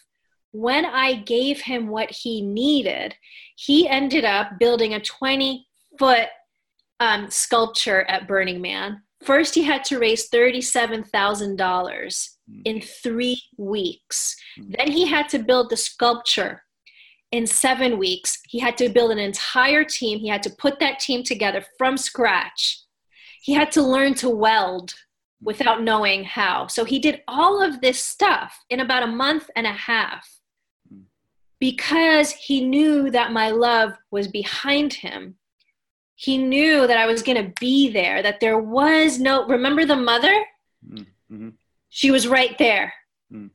[0.52, 3.14] when I gave him what he needed,
[3.56, 5.66] he ended up building a 20
[5.98, 6.28] foot
[7.00, 9.02] um, sculpture at Burning Man.
[9.24, 12.60] First, he had to raise $37,000 hmm.
[12.64, 14.36] in three weeks.
[14.56, 14.70] Hmm.
[14.76, 16.64] Then, he had to build the sculpture
[17.30, 18.38] in seven weeks.
[18.48, 20.18] He had to build an entire team.
[20.18, 22.80] He had to put that team together from scratch.
[23.42, 24.94] He had to learn to weld
[25.40, 26.66] without knowing how.
[26.66, 30.28] So, he did all of this stuff in about a month and a half
[31.62, 35.36] because he knew that my love was behind him.
[36.22, 39.96] He knew that I was going to be there, that there was no, remember the
[39.96, 40.32] mother?
[40.88, 41.48] Mm-hmm.
[41.88, 42.94] She was right there.
[43.34, 43.50] Mm.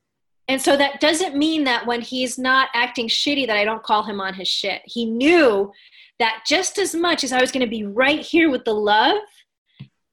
[0.50, 4.04] And so that doesn't mean that when he's not acting shitty, that I don't call
[4.04, 4.82] him on his shit.
[4.84, 5.72] He knew
[6.20, 9.16] that just as much as I was going to be right here with the love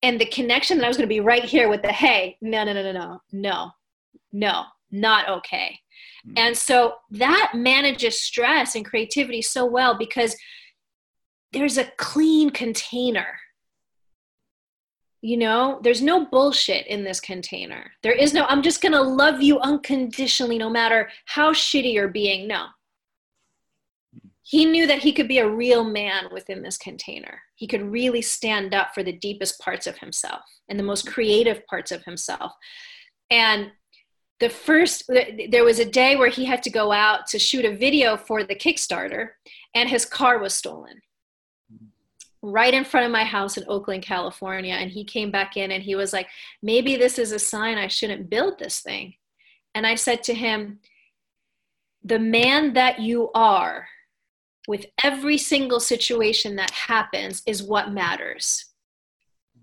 [0.04, 2.62] and the connection, that I was going to be right here with the hey, no,
[2.62, 3.70] no, no, no, no, no,
[4.30, 5.80] no, not okay.
[6.24, 6.34] Mm-hmm.
[6.36, 10.36] And so that manages stress and creativity so well because
[11.54, 13.26] there's a clean container.
[15.22, 17.92] You know, there's no bullshit in this container.
[18.02, 22.08] There is no, I'm just going to love you unconditionally no matter how shitty you're
[22.08, 22.46] being.
[22.46, 22.66] No.
[24.42, 27.40] He knew that he could be a real man within this container.
[27.54, 31.66] He could really stand up for the deepest parts of himself and the most creative
[31.66, 32.52] parts of himself
[33.30, 33.70] and
[34.40, 35.04] the first
[35.50, 38.44] there was a day where he had to go out to shoot a video for
[38.44, 39.28] the kickstarter
[39.74, 41.00] and his car was stolen
[42.46, 45.82] right in front of my house in oakland california and he came back in and
[45.82, 46.28] he was like
[46.62, 49.14] maybe this is a sign i shouldn't build this thing.
[49.74, 50.78] And i said to him
[52.02, 53.88] the man that you are
[54.68, 58.73] with every single situation that happens is what matters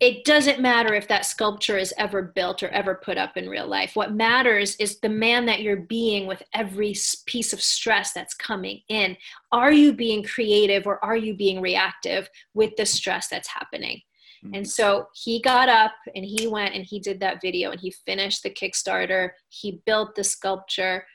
[0.01, 3.67] it doesn't matter if that sculpture is ever built or ever put up in real
[3.67, 3.95] life.
[3.95, 6.95] What matters is the man that you're being with every
[7.27, 9.15] piece of stress that's coming in.
[9.51, 14.01] Are you being creative or are you being reactive with the stress that's happening?
[14.43, 14.55] Mm-hmm.
[14.55, 17.91] And so he got up and he went and he did that video and he
[17.91, 19.29] finished the Kickstarter.
[19.49, 21.05] He built the sculpture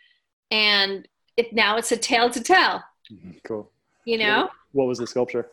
[0.53, 2.85] and it, now it's a tale to tell.
[3.13, 3.33] Mm-hmm.
[3.45, 3.69] Cool.
[4.05, 4.43] You know?
[4.43, 5.49] What, what was the sculpture?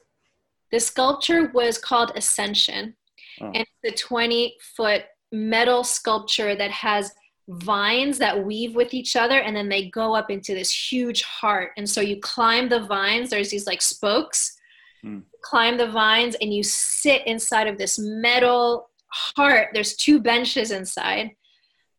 [0.72, 2.96] The sculpture was called Ascension
[3.42, 3.52] Oh.
[3.54, 7.12] And it's a 20 foot metal sculpture that has
[7.50, 11.72] vines that weave with each other and then they go up into this huge heart.
[11.78, 14.58] And so you climb the vines, there's these like spokes,
[15.04, 15.24] mm.
[15.42, 19.70] climb the vines, and you sit inside of this metal heart.
[19.74, 21.32] There's two benches inside.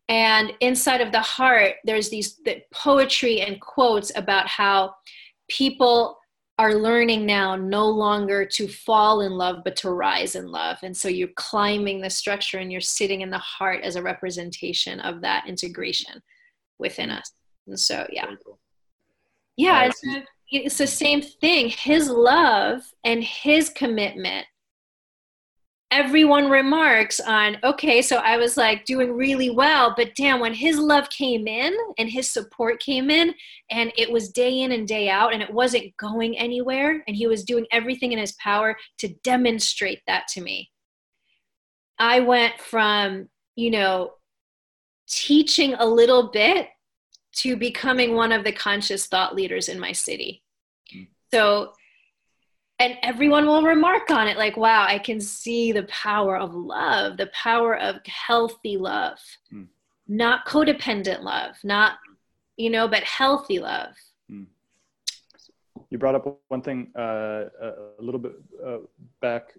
[0.07, 4.95] And inside of the heart, there's these the poetry and quotes about how
[5.47, 6.19] people
[6.57, 10.77] are learning now no longer to fall in love but to rise in love.
[10.83, 14.99] And so you're climbing the structure and you're sitting in the heart as a representation
[15.01, 16.21] of that integration
[16.79, 17.31] within us.
[17.67, 18.27] And so yeah.
[19.57, 20.01] Yeah it's,
[20.49, 21.69] it's the same thing.
[21.69, 24.45] His love and his commitment
[25.91, 30.79] everyone remarks on okay so i was like doing really well but damn when his
[30.79, 33.33] love came in and his support came in
[33.69, 37.27] and it was day in and day out and it wasn't going anywhere and he
[37.27, 40.69] was doing everything in his power to demonstrate that to me
[41.99, 44.11] i went from you know
[45.07, 46.67] teaching a little bit
[47.31, 50.41] to becoming one of the conscious thought leaders in my city
[50.93, 51.07] mm.
[51.31, 51.71] so
[52.79, 57.17] and everyone will remark on it like wow i can see the power of love
[57.17, 59.19] the power of healthy love
[59.53, 59.67] mm.
[60.07, 61.93] not codependent love not
[62.57, 63.95] you know but healthy love
[64.31, 64.45] mm.
[65.89, 68.33] you brought up one thing uh, a little bit
[68.65, 68.77] uh,
[69.21, 69.53] back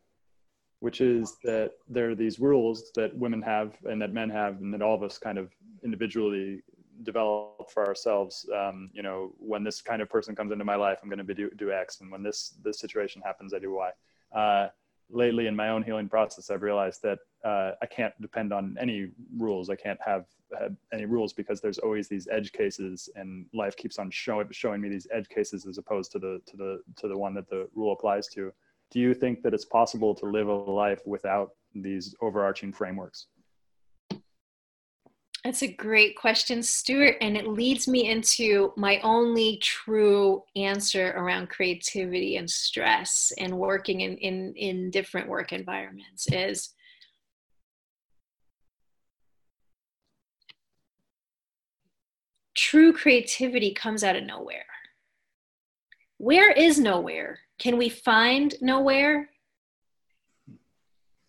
[0.81, 4.73] which is that there are these rules that women have and that men have and
[4.73, 5.51] that all of us kind of
[5.83, 6.63] individually
[7.03, 10.99] develop for ourselves um, you know when this kind of person comes into my life
[11.03, 13.91] i'm going to do, do x and when this this situation happens i do y.
[14.35, 14.69] Uh,
[15.09, 19.11] lately in my own healing process i've realized that uh, i can't depend on any
[19.37, 19.71] rules.
[19.71, 20.27] I can't have,
[20.59, 24.81] have, any rules because there's always these edge cases and life keeps on show, showing
[24.81, 27.69] me these edge cases as opposed to the to the to the one that the
[27.75, 28.53] rule applies to.
[28.91, 33.27] Do you think that it's possible to live a life without these overarching frameworks
[35.47, 37.19] that's a great question, Stuart.
[37.21, 44.01] And it leads me into my only true answer around creativity and stress and working
[44.01, 46.75] in, in, in different work environments is
[52.57, 54.65] true creativity comes out of nowhere.
[56.19, 57.39] Where is nowhere?
[57.61, 59.29] Can we find nowhere?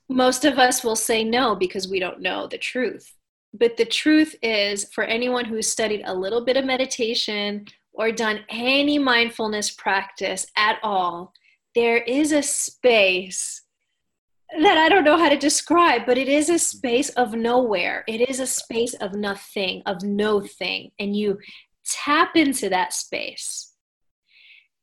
[0.09, 3.13] Most of us will say no because we don't know the truth
[3.59, 8.41] but the truth is, for anyone who's studied a little bit of meditation or done
[8.49, 11.33] any mindfulness practice at all,
[11.75, 13.61] there is a space
[14.59, 18.03] that I don't know how to describe, but it is a space of nowhere.
[18.07, 20.91] It is a space of nothing, of no thing.
[20.99, 21.37] And you
[21.85, 23.73] tap into that space.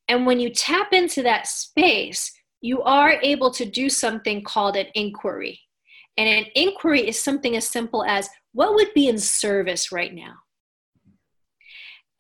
[0.08, 4.87] And when you tap into that space, you are able to do something called an
[4.94, 5.60] inquiry.
[6.16, 10.35] And an inquiry is something as simple as what would be in service right now?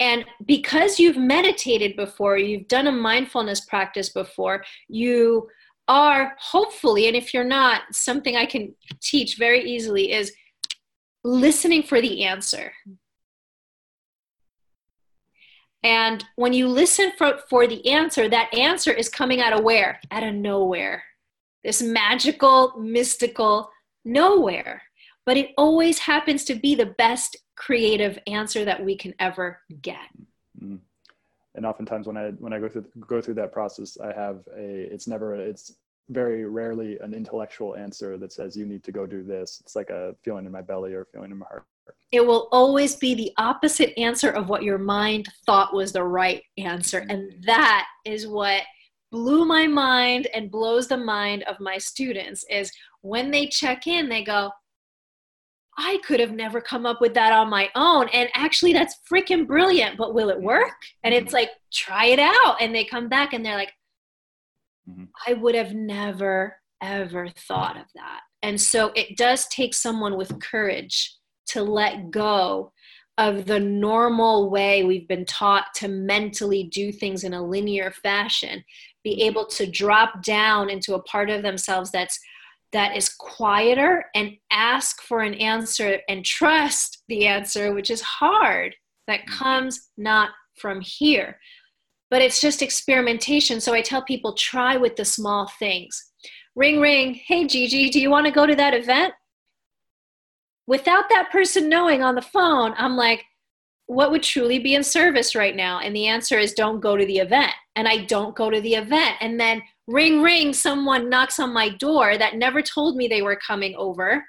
[0.00, 5.48] And because you've meditated before, you've done a mindfulness practice before, you
[5.86, 10.32] are hopefully, and if you're not, something I can teach very easily is
[11.22, 12.72] listening for the answer.
[15.84, 20.00] And when you listen for, for the answer, that answer is coming out of where?
[20.10, 21.04] Out of nowhere.
[21.62, 23.70] This magical, mystical
[24.04, 24.82] nowhere
[25.26, 30.08] but it always happens to be the best creative answer that we can ever get.
[30.62, 30.76] Mm-hmm.
[31.54, 34.92] and oftentimes when i when i go through go through that process i have a
[34.92, 35.74] it's never it's
[36.10, 39.60] very rarely an intellectual answer that says you need to go do this.
[39.60, 41.64] It's like a feeling in my belly or feeling in my heart.
[42.12, 46.42] It will always be the opposite answer of what your mind thought was the right
[46.58, 47.04] answer.
[47.08, 48.62] And that is what
[49.10, 52.70] blew my mind and blows the mind of my students is
[53.04, 54.50] when they check in they go
[55.76, 58.08] I could have never come up with that on my own.
[58.12, 60.76] And actually, that's freaking brilliant, but will it work?
[61.02, 62.58] And it's like, try it out.
[62.60, 63.72] And they come back and they're like,
[64.88, 65.06] mm-hmm.
[65.26, 68.20] I would have never, ever thought of that.
[68.42, 71.16] And so it does take someone with courage
[71.48, 72.72] to let go
[73.18, 78.64] of the normal way we've been taught to mentally do things in a linear fashion
[79.04, 82.18] be able to drop down into a part of themselves that's
[82.74, 88.74] that is quieter and ask for an answer and trust the answer which is hard
[89.06, 89.38] that mm.
[89.38, 91.38] comes not from here
[92.10, 96.12] but it's just experimentation so i tell people try with the small things
[96.54, 99.14] ring ring hey gigi do you want to go to that event
[100.66, 103.24] without that person knowing on the phone, I'm like,
[103.86, 105.80] what would truly be in service right now?
[105.80, 107.52] And the answer is don't go to the event.
[107.76, 109.16] And I don't go to the event.
[109.20, 113.36] And then ring, ring, someone knocks on my door that never told me they were
[113.36, 114.24] coming over.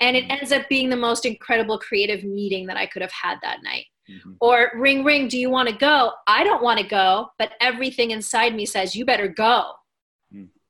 [0.00, 3.38] And it ends up being the most incredible creative meeting that I could have had
[3.42, 3.86] that night.
[4.10, 4.32] Mm-hmm.
[4.40, 6.12] Or ring, ring, do you want to go?
[6.26, 9.72] I don't want to go, but everything inside me says, you better go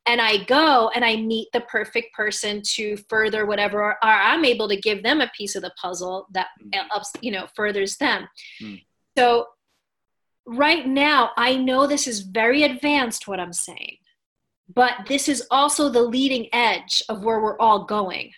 [0.09, 4.67] and I go and I meet the perfect person to further whatever, or, I'm able
[4.69, 6.49] to give them a piece of the puzzle that
[6.91, 7.23] helps, mm.
[7.23, 8.27] you know, furthers them.
[8.63, 8.83] Mm.
[9.17, 9.47] So
[10.49, 13.99] right now, I know this is very advanced what I'm saying,
[14.75, 18.33] but this is also the leading edge of where we're all going.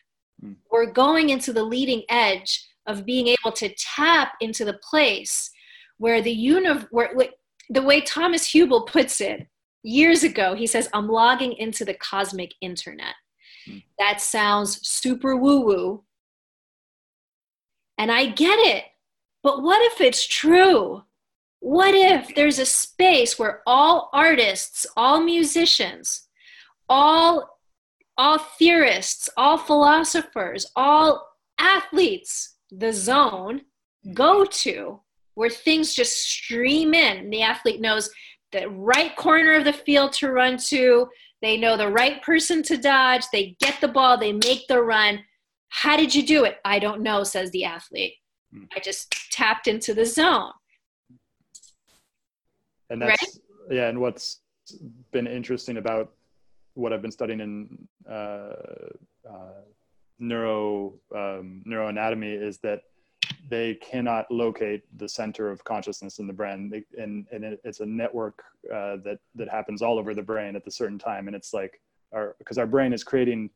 [0.44, 0.56] Mm.
[0.70, 5.50] We're going into the leading edge of being able to tap into the place
[5.98, 7.10] where the universe, where
[7.68, 9.46] the way Thomas Hübl puts it,
[9.82, 13.14] years ago, he says, I'm logging into the cosmic internet.
[13.66, 13.78] Hmm.
[13.98, 16.04] That sounds super woo woo.
[17.98, 18.84] And I get it.
[19.42, 21.04] But what if it's true?
[21.60, 26.26] What if there's a space where all artists, all musicians,
[26.88, 27.60] all,
[28.16, 31.26] all theorists, all philosophers, all
[31.58, 33.62] athletes, the zone,
[34.02, 34.12] hmm.
[34.14, 35.00] go to
[35.34, 37.28] where things just stream in?
[37.28, 38.10] The athlete knows
[38.52, 41.08] the right corner of the field to run to.
[41.42, 43.24] They know the right person to dodge.
[43.32, 44.18] They get the ball.
[44.18, 45.20] They make the run.
[45.68, 46.56] How did you do it?
[46.64, 48.14] I don't know, says the athlete.
[48.50, 48.64] Hmm.
[48.74, 50.52] I just tapped into the zone.
[52.90, 53.76] And that's, right?
[53.76, 54.40] yeah, and what's
[55.12, 56.12] been interesting about
[56.74, 58.54] what I've been studying in uh,
[59.28, 59.62] uh,
[60.18, 62.82] neuro um, neuroanatomy is that
[63.48, 66.70] they cannot locate the center of consciousness in the brain.
[66.70, 70.56] They, and, and it, it's a network uh, that that happens all over the brain
[70.56, 71.26] at a certain time.
[71.26, 71.80] And it's like
[72.12, 73.50] our because our brain is creating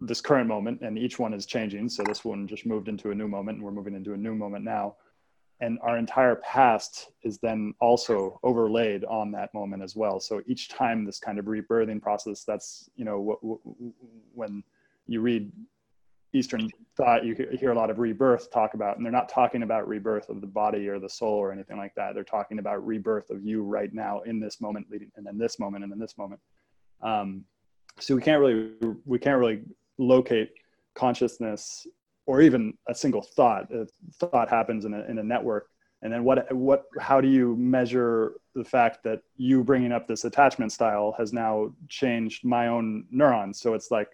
[0.00, 1.88] this current moment and each one is changing.
[1.88, 4.34] So this one just moved into a new moment and we're moving into a new
[4.34, 4.96] moment now
[5.62, 10.68] and our entire past is then also overlaid on that moment as well so each
[10.68, 13.38] time this kind of rebirthing process that's you know
[14.34, 14.62] when
[15.06, 15.50] you read
[16.34, 19.86] Eastern thought, you hear a lot of rebirth talk about, and they're not talking about
[19.86, 22.14] rebirth of the body or the soul or anything like that.
[22.14, 25.58] They're talking about rebirth of you right now in this moment, leading, and then this
[25.58, 26.40] moment, and then this moment.
[27.02, 27.44] Um,
[28.00, 28.72] so we can't really
[29.04, 29.60] we can't really
[29.98, 30.52] locate
[30.94, 31.86] consciousness
[32.26, 33.72] or even a single thought.
[33.72, 35.68] A thought happens in a, in a network,
[36.02, 40.24] and then what what how do you measure the fact that you bringing up this
[40.24, 43.60] attachment style has now changed my own neurons?
[43.60, 44.08] So it's like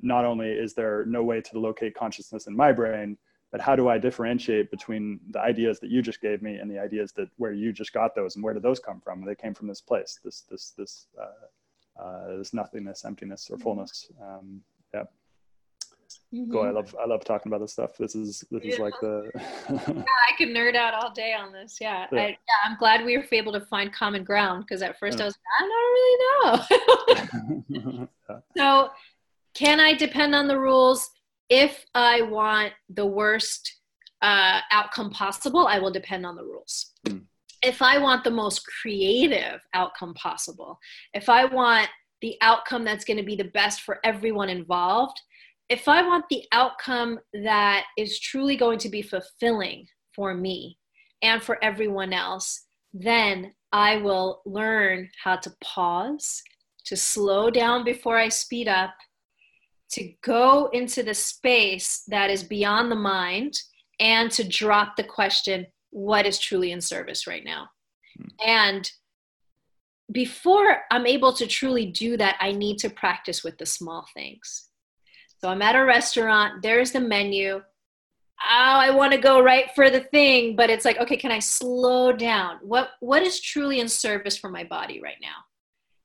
[0.00, 3.16] not only is there no way to locate consciousness in my brain,
[3.52, 6.78] but how do I differentiate between the ideas that you just gave me and the
[6.78, 9.24] ideas that where you just got those and where did those come from?
[9.24, 14.10] They came from this place, this this this uh, uh, this nothingness, emptiness, or fullness.
[14.22, 14.60] Um.
[16.34, 16.56] Mm-hmm.
[16.58, 17.96] I love I love talking about this stuff.
[17.98, 18.72] This is this yeah.
[18.74, 19.30] is like the.
[19.34, 21.78] yeah, I could nerd out all day on this.
[21.80, 22.20] Yeah, yeah.
[22.20, 25.20] I, yeah I'm glad we were able to find common ground because at first.
[25.20, 26.68] I was I don't
[27.68, 28.08] really know.
[28.56, 28.90] so
[29.54, 31.08] can I depend on the rules?
[31.48, 33.76] If I want the worst
[34.20, 36.92] uh, outcome possible, I will depend on the rules.
[37.06, 37.22] Mm.
[37.62, 40.78] If I want the most creative outcome possible,
[41.14, 41.88] if I want
[42.20, 45.20] the outcome that's going to be the best for everyone involved,
[45.68, 50.78] if I want the outcome that is truly going to be fulfilling for me
[51.22, 56.42] and for everyone else, then I will learn how to pause,
[56.86, 58.94] to slow down before I speed up,
[59.92, 63.58] to go into the space that is beyond the mind
[64.00, 67.68] and to drop the question what is truly in service right now
[68.18, 68.28] hmm.
[68.44, 68.90] and
[70.12, 74.65] before i'm able to truly do that i need to practice with the small things
[75.38, 77.62] so i'm at a restaurant there's the menu oh
[78.44, 82.12] i want to go right for the thing but it's like okay can i slow
[82.12, 85.36] down what what is truly in service for my body right now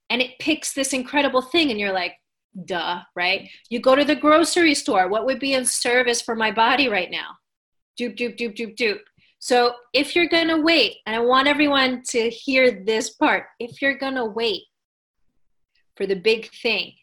[0.10, 2.16] and it picks this incredible thing and you're like
[2.66, 3.50] duh, right?
[3.70, 5.08] You go to the grocery store.
[5.08, 7.38] What would be in service for my body right now?
[8.00, 9.00] Doop, doop, doop, doop, doop.
[9.40, 13.82] So if you're going to wait, and I want everyone to hear this part, if
[13.82, 14.62] you're going to wait
[15.98, 16.94] for the big thing,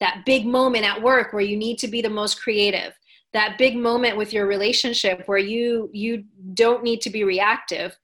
[0.00, 2.92] that big moment at work where you need to be the most creative,
[3.32, 6.24] that big moment with your relationship where you you
[6.54, 7.96] don't need to be reactive,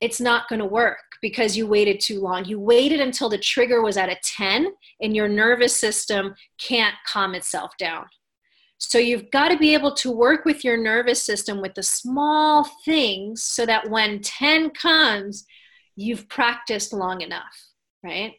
[0.00, 2.44] it's not going to work because you waited too long.
[2.44, 4.68] You waited until the trigger was at a 10
[5.00, 8.06] and your nervous system can't calm itself down.
[8.78, 12.64] So you've got to be able to work with your nervous system with the small
[12.84, 15.44] things so that when 10 comes,
[15.96, 17.66] you've practiced long enough,
[18.04, 18.34] right?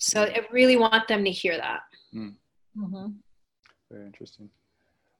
[0.00, 1.80] So I really want them to hear that.
[2.14, 2.34] Mm.
[2.76, 3.06] Mm-hmm.
[3.90, 4.48] Very interesting.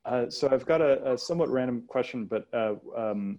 [0.07, 3.39] Uh, so I've got a, a, somewhat random question, but uh, um,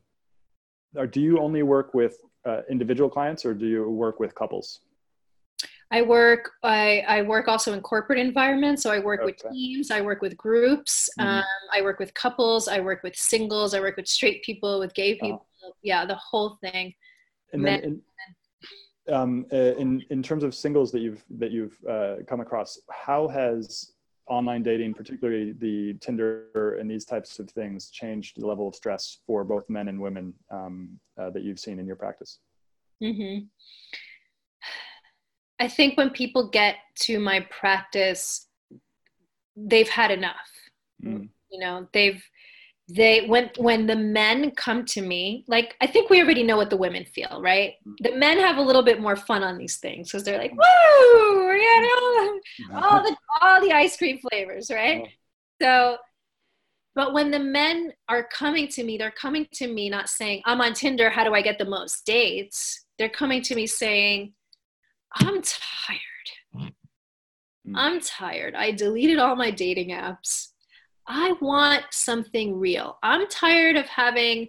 [0.96, 4.82] or do you only work with uh, individual clients or do you work with couples?
[5.90, 6.52] I work.
[6.64, 8.84] I, I work also in corporate environments.
[8.84, 9.34] So I work okay.
[9.44, 9.92] with teams.
[9.92, 11.10] I work with groups.
[11.20, 11.28] Mm-hmm.
[11.28, 12.68] Um, I work with couples.
[12.68, 13.74] I work with singles.
[13.74, 15.26] I work with straight people, with gay oh.
[15.26, 15.48] people.
[15.66, 15.74] Oh.
[15.82, 16.94] Yeah, the whole thing.
[17.52, 18.02] And then, in,
[19.10, 23.28] um, uh, in in terms of singles that you've that you've uh, come across, how
[23.28, 23.94] has
[24.28, 29.18] online dating, particularly the Tinder and these types of things, changed the level of stress
[29.26, 32.40] for both men and women um, uh, that you've seen in your practice?
[33.04, 33.46] Mm-hmm.
[35.60, 38.48] I think when people get to my practice,
[39.56, 40.50] they've had enough.
[41.04, 41.30] Mm.
[41.52, 42.24] You know, they've
[42.96, 46.70] they when when the men come to me like i think we already know what
[46.70, 47.76] the women feel right?
[48.00, 51.46] The men have a little bit more fun on these things because they're like woo
[51.46, 52.42] we're getting
[52.74, 55.08] all, the all the ice cream flavors right?
[55.62, 55.98] So
[56.94, 60.62] but when the men are coming to me they're coming to me not saying i'm
[60.62, 62.86] on tinder how do i get the most dates?
[62.98, 64.34] They're coming to me saying
[65.16, 66.70] i'm tired.
[67.66, 67.76] Hmm.
[67.76, 68.56] i'm tired.
[68.56, 70.52] I deleted all my dating apps
[71.08, 72.98] I want something real.
[73.04, 74.48] I'm tired of having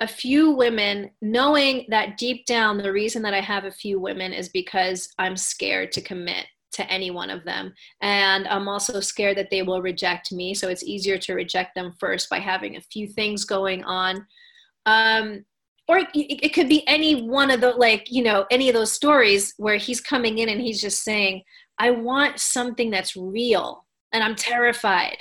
[0.00, 4.32] a few women knowing that deep down the reason that I have a few women
[4.32, 7.72] is because I'm scared to commit to any one of them.
[8.00, 10.54] And I'm also scared that they will reject me.
[10.54, 14.26] So it's easier to reject them first by having a few things going on.
[14.84, 15.44] Um,
[15.86, 18.90] or it, it could be any one of the, like, you know, any of those
[18.90, 21.42] stories where he's coming in and he's just saying,
[21.78, 25.18] I want something that's real and I'm terrified.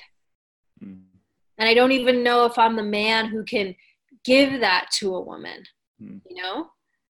[1.63, 3.73] And I don't even know if I'm the man who can
[4.25, 5.63] give that to a woman,
[6.01, 6.19] mm.
[6.29, 6.67] you know?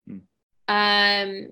[0.09, 0.22] Mm.
[0.68, 1.51] Um,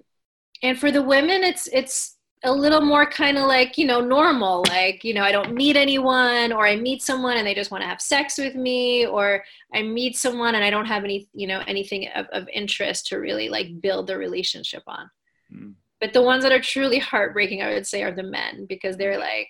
[0.63, 4.65] and for the women, it's, it's a little more kind of like, you know, normal.
[4.69, 7.83] Like, you know, I don't meet anyone or I meet someone and they just want
[7.83, 9.45] to have sex with me or
[9.75, 13.19] I meet someone and I don't have any, you know, anything of, of interest to
[13.19, 15.11] really like build the relationship on.
[15.55, 15.75] Mm.
[16.01, 19.19] But the ones that are truly heartbreaking, I would say, are the men because they're
[19.19, 19.49] like,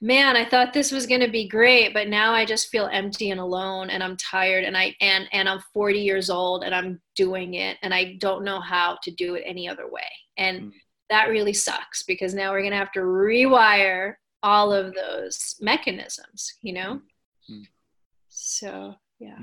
[0.00, 3.30] man i thought this was going to be great but now i just feel empty
[3.30, 7.00] and alone and i'm tired and i and and i'm 40 years old and i'm
[7.16, 10.72] doing it and i don't know how to do it any other way and mm.
[11.10, 16.54] that really sucks because now we're going to have to rewire all of those mechanisms
[16.62, 17.00] you know
[17.50, 17.64] mm.
[18.28, 19.38] so yeah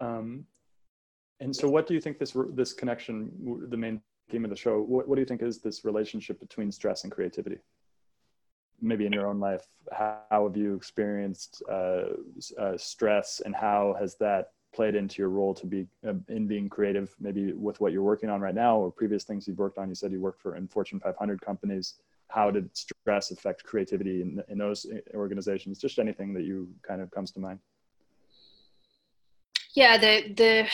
[0.00, 0.06] mm.
[0.06, 0.44] um
[1.40, 3.32] and so what do you think this this connection
[3.70, 4.00] the main
[4.30, 7.12] theme of the show what, what do you think is this relationship between stress and
[7.12, 7.56] creativity
[8.80, 12.04] maybe in your own life, how, have you experienced uh,
[12.58, 16.68] uh, stress and how has that played into your role to be uh, in being
[16.68, 19.88] creative, maybe with what you're working on right now or previous things you've worked on?
[19.88, 21.94] You said you worked for in Fortune 500 companies.
[22.28, 25.78] How did stress affect creativity in, in those organizations?
[25.78, 27.58] Just anything that you kind of comes to mind.
[29.74, 30.68] Yeah, the the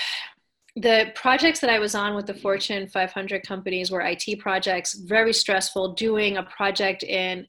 [0.77, 5.33] the projects that I was on with the Fortune 500 companies were IT projects, very
[5.33, 5.95] stressful.
[5.95, 7.47] Doing a project in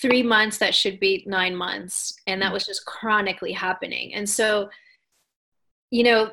[0.00, 2.14] three months that should be nine months.
[2.26, 2.54] And that mm.
[2.54, 4.14] was just chronically happening.
[4.14, 4.68] And so
[5.90, 6.30] you know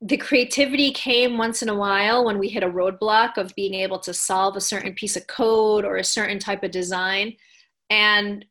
[0.00, 3.98] the creativity came once in a while when we hit a roadblock of being able
[3.98, 7.34] to solve a certain piece of code or a certain type of design.
[7.90, 8.44] And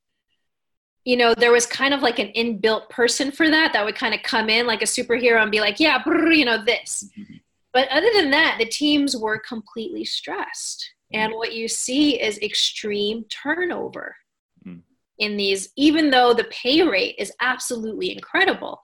[1.05, 4.13] you know there was kind of like an inbuilt person for that that would kind
[4.13, 7.09] of come in like a superhero and be like yeah brr, you know this.
[7.17, 7.35] Mm-hmm.
[7.71, 10.93] but other than that the teams were completely stressed.
[11.13, 14.13] And what you see is extreme turnover
[15.20, 18.84] in these even though the pay rate is absolutely incredible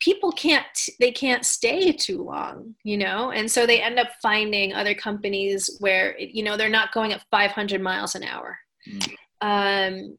[0.00, 4.72] people can't they can't stay too long you know and so they end up finding
[4.72, 8.58] other companies where you know they're not going at 500 miles an hour
[8.88, 9.14] mm.
[9.42, 10.18] um,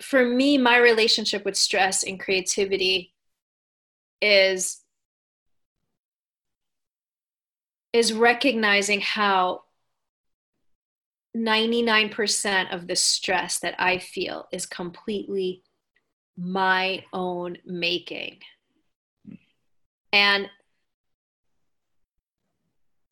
[0.00, 3.14] for me my relationship with stress and creativity
[4.20, 4.82] is
[7.92, 9.61] is recognizing how
[11.36, 15.62] 99% of the stress that I feel is completely
[16.36, 18.38] my own making.
[20.12, 20.48] And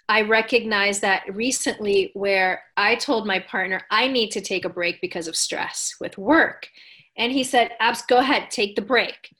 [0.09, 5.01] I recognize that recently where I told my partner I need to take a break
[5.01, 6.68] because of stress with work.
[7.16, 9.31] And he said, Abs, go ahead, take the break.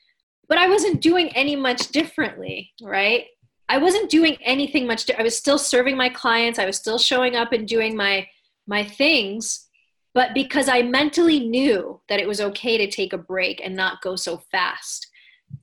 [0.49, 3.27] But I wasn't doing any much differently, right?
[3.69, 5.11] I wasn't doing anything much.
[5.17, 6.59] I was still serving my clients.
[6.59, 8.27] I was still showing up and doing my
[8.71, 9.69] my things,
[10.15, 14.01] but because I mentally knew that it was okay to take a break and not
[14.01, 15.09] go so fast,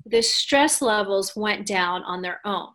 [0.06, 2.68] the stress levels went down on their own.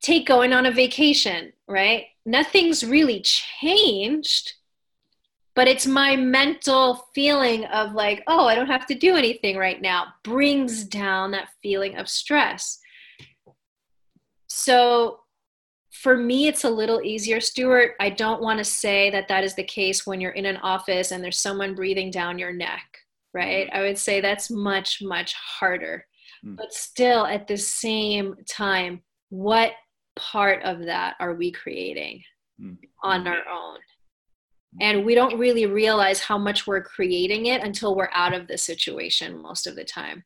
[0.00, 2.04] Take going on a vacation, right?
[2.24, 4.52] Nothing's really changed,
[5.56, 9.82] but it's my mental feeling of like, oh, I don't have to do anything right
[9.82, 12.78] now, brings down that feeling of stress.
[14.46, 15.20] So
[16.00, 17.92] for me, it's a little easier, Stuart.
[18.00, 21.10] I don't want to say that that is the case when you're in an office
[21.10, 22.86] and there's someone breathing down your neck,
[23.34, 23.66] right?
[23.66, 23.76] Mm-hmm.
[23.76, 26.06] I would say that's much, much harder.
[26.42, 26.56] Mm.
[26.56, 29.72] But still, at the same time, what
[30.16, 32.22] part of that are we creating
[32.58, 32.78] mm.
[33.02, 33.76] on our own?
[33.76, 34.78] Mm.
[34.80, 38.56] And we don't really realize how much we're creating it until we're out of the
[38.56, 40.24] situation most of the time.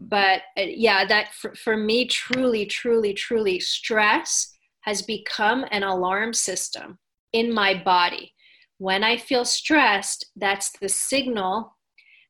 [0.00, 0.10] Mm.
[0.10, 4.54] But uh, yeah, that for, for me, truly, truly, truly, stress
[4.88, 6.98] has become an alarm system
[7.34, 8.32] in my body.
[8.78, 11.76] When I feel stressed, that's the signal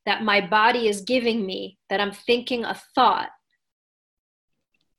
[0.05, 3.29] that my body is giving me that I'm thinking a thought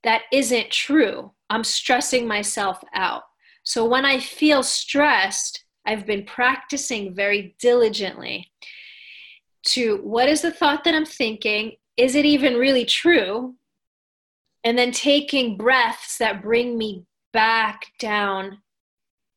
[0.04, 1.32] that isn't true.
[1.50, 3.24] I'm stressing myself out.
[3.62, 8.50] So when I feel stressed, I've been practicing very diligently
[9.66, 11.72] to what is the thought that I'm thinking?
[11.98, 13.56] Is it even really true?
[14.64, 18.58] And then taking breaths that bring me back down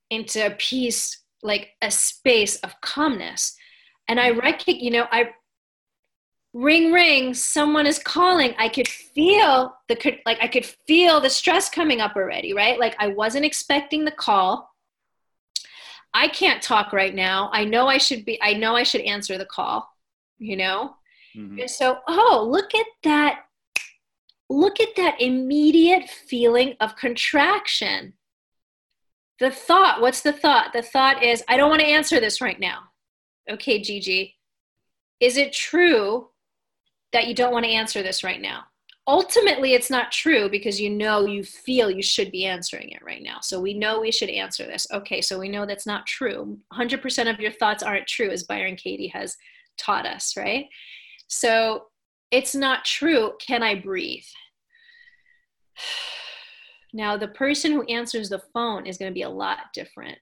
[0.09, 3.55] into a peace, like a space of calmness.
[4.07, 5.31] And I recognize, you know, I
[6.53, 8.53] ring ring someone is calling.
[8.59, 12.79] I could feel the like i could feel the stress coming up already right?
[12.79, 14.69] Like i wasn't expecting the call.
[16.13, 17.49] I can't talk right now.
[17.53, 19.89] I know i should be i know i should answer the call
[20.37, 20.95] you know?
[21.35, 21.59] Mm-hmm.
[21.61, 23.45] and so oh look at that
[24.53, 28.13] look at that immediate feeling of contraction.
[29.39, 30.73] The thought, what's the thought?
[30.73, 32.79] The thought is, I don't want to answer this right now.
[33.49, 34.37] Okay, Gigi,
[35.19, 36.29] is it true
[37.11, 38.63] that you don't want to answer this right now?
[39.05, 43.21] Ultimately, it's not true because you know you feel you should be answering it right
[43.21, 43.39] now.
[43.41, 44.87] So we know we should answer this.
[44.93, 46.57] Okay, so we know that's not true.
[46.71, 49.35] 100% of your thoughts aren't true, as Byron Katie has
[49.77, 50.67] taught us, right?
[51.27, 51.87] So
[52.31, 53.33] it's not true.
[53.45, 54.23] Can I breathe?
[56.93, 60.19] Now, the person who answers the phone is going to be a lot different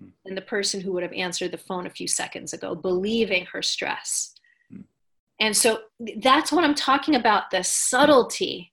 [0.00, 0.08] hmm.
[0.24, 3.62] than the person who would have answered the phone a few seconds ago, believing her
[3.62, 4.34] stress.
[4.70, 4.80] Hmm.
[5.38, 5.80] And so
[6.22, 8.72] that's what I'm talking about the subtlety.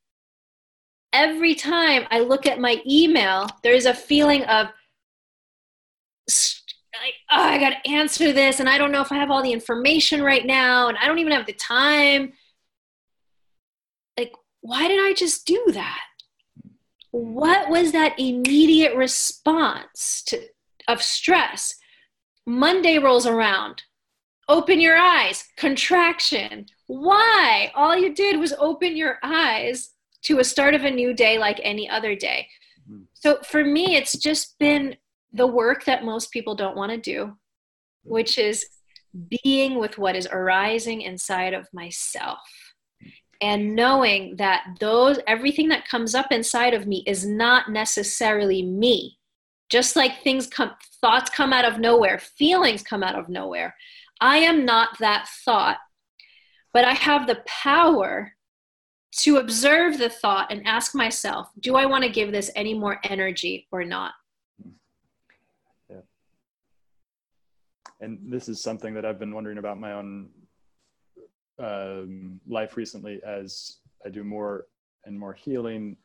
[1.14, 4.68] Every time I look at my email, there is a feeling of,
[6.28, 9.44] like, oh, I got to answer this, and I don't know if I have all
[9.44, 12.34] the information right now, and I don't even have the time
[14.68, 16.02] why did I just do that?
[17.12, 20.42] What was that immediate response to,
[20.90, 21.76] of stress?
[22.46, 23.84] Monday rolls around.
[24.50, 26.66] Open your eyes, contraction.
[26.88, 27.72] Why?
[27.76, 29.92] All you did was open your eyes
[30.24, 32.50] to a start of a new day like any other day.
[32.92, 33.04] Mm-hmm.
[33.14, 34.98] So for me, it's just been
[35.32, 37.38] the work that most people don't want to do,
[38.04, 38.66] which is
[39.44, 42.40] being with what is arising inside of myself
[43.42, 49.18] and knowing that those everything that comes up inside of me is not necessarily me.
[49.70, 50.72] Just like things come
[51.02, 53.76] thoughts come out of nowhere feelings come out of nowhere.
[54.20, 55.78] I am not that thought
[56.78, 58.34] but i have the power
[59.12, 63.00] to observe the thought and ask myself do i want to give this any more
[63.04, 64.14] energy or not?
[65.90, 66.02] Yeah.
[68.00, 70.30] And this is something that i've been wondering about my own
[71.60, 74.66] um, life recently as I do more
[75.06, 75.98] and more healing.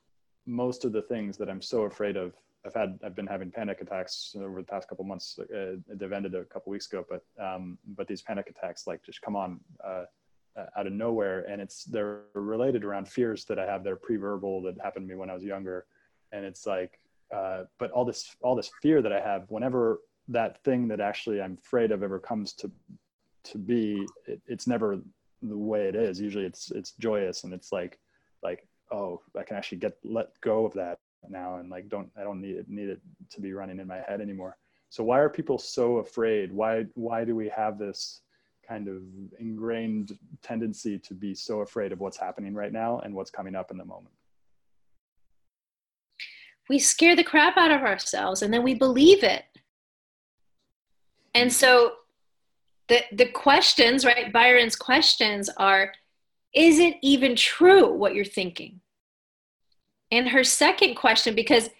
[0.47, 2.35] Most of the things that I'm so afraid of,
[2.65, 5.39] I've had, I've been having panic attacks over the past couple months.
[5.39, 9.21] Uh, they've ended a couple weeks ago, but um, but these panic attacks like just
[9.21, 10.05] come on uh,
[10.57, 13.83] uh, out of nowhere, and it's they're related around fears that I have.
[13.83, 15.87] They're pre-verbal that happened to me when I was younger,
[16.31, 17.01] and it's like,
[17.35, 21.43] uh, but all this all this fear that I have whenever that thing that actually
[21.43, 22.71] I'm afraid of ever comes to
[23.45, 25.01] to be, it, it's never
[25.43, 27.99] the way it is usually it's it's joyous and it's like
[28.43, 32.23] like oh i can actually get let go of that now and like don't i
[32.23, 34.57] don't need it need it to be running in my head anymore
[34.93, 36.53] So why are people so afraid?
[36.53, 38.21] Why why do we have this
[38.69, 39.01] kind of
[39.39, 43.71] ingrained tendency to be so afraid of what's happening right now and what's coming up
[43.71, 44.15] in the moment?
[46.69, 49.45] We scare the crap out of ourselves and then we believe it.
[51.35, 51.93] And so
[52.93, 54.33] the the questions, right?
[54.33, 55.93] Byron's questions are
[56.55, 58.81] is it even true what you're thinking?
[60.11, 61.71] And her second question because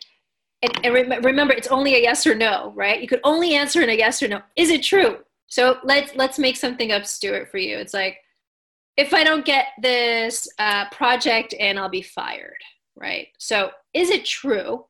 [0.63, 3.91] and, and remember it's only a yes or no right you could only answer in
[3.91, 7.59] a yes or no is it true so let's let's make something up stuart for
[7.59, 8.19] you it's like
[8.97, 12.63] if i don't get this uh, project and i'll be fired
[12.95, 14.85] right so is it true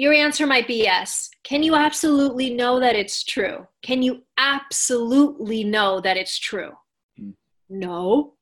[0.00, 5.62] your answer might be yes can you absolutely know that it's true can you absolutely
[5.62, 6.72] know that it's true
[7.20, 7.34] mm.
[7.68, 8.32] no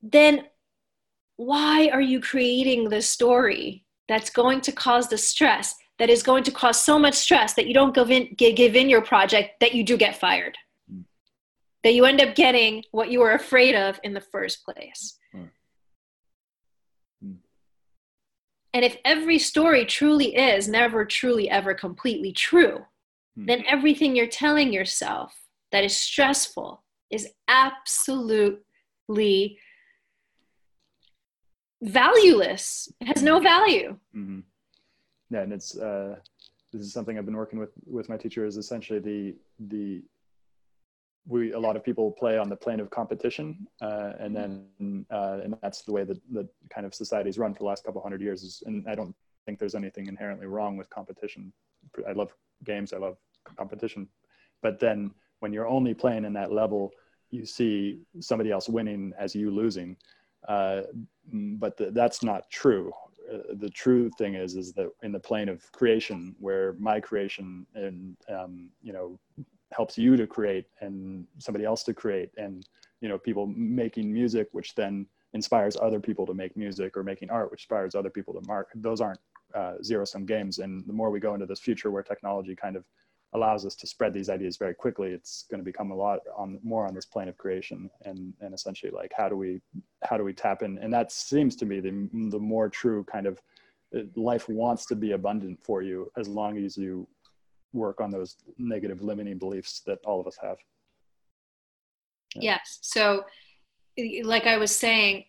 [0.00, 0.44] then
[1.36, 6.44] why are you creating the story that's going to cause the stress that is going
[6.44, 9.74] to cause so much stress that you don't give in, give in your project that
[9.74, 10.56] you do get fired
[10.88, 11.02] mm.
[11.82, 15.48] that you end up getting what you were afraid of in the first place mm.
[18.74, 22.84] And if every story truly is never truly ever completely true
[23.34, 25.34] then everything you're telling yourself
[25.70, 28.58] that is stressful is absolutely
[31.82, 32.88] valueless.
[33.00, 33.98] It has no value.
[34.16, 34.40] Mm-hmm.
[35.30, 36.16] Yeah, and it's uh,
[36.72, 38.46] this is something I've been working with with my teacher.
[38.46, 39.34] Is essentially the
[39.68, 40.02] the
[41.26, 45.38] we a lot of people play on the plane of competition, uh, and then uh,
[45.42, 48.20] and that's the way that the kind of society's run for the last couple hundred
[48.20, 48.42] years.
[48.42, 49.14] Is, and I don't
[49.46, 51.52] think there's anything inherently wrong with competition.
[52.08, 52.32] I love
[52.64, 52.92] games.
[52.92, 53.16] I love
[53.56, 54.08] competition,
[54.62, 56.92] but then when you're only playing in that level,
[57.30, 59.96] you see somebody else winning as you losing
[60.48, 60.82] uh,
[61.32, 62.92] but the, that's not true.
[63.32, 67.66] Uh, the true thing is, is that in the plane of creation, where my creation
[67.74, 69.18] and um, you know
[69.72, 72.66] helps you to create and somebody else to create, and
[73.00, 77.30] you know people making music, which then inspires other people to make music, or making
[77.30, 78.68] art, which inspires other people to mark.
[78.74, 79.20] Those aren't
[79.54, 80.58] uh, zero sum games.
[80.58, 82.84] And the more we go into this future where technology kind of
[83.34, 86.58] allows us to spread these ideas very quickly, it's going to become a lot on
[86.62, 89.60] more on this plane of creation and and essentially like how do we
[90.04, 90.78] how do we tap in?
[90.78, 93.40] And that seems to me the the more true kind of
[93.96, 97.08] uh, life wants to be abundant for you as long as you
[97.72, 100.58] work on those negative limiting beliefs that all of us have.
[102.34, 102.42] Yeah.
[102.42, 102.78] Yes.
[102.82, 103.24] So,
[104.24, 105.24] like I was saying,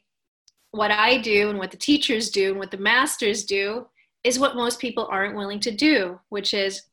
[0.71, 3.87] what I do and what the teachers do and what the masters do
[4.23, 6.83] is what most people aren't willing to do, which is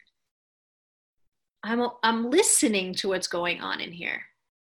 [1.63, 4.23] I'm, I'm listening to what's going on in here.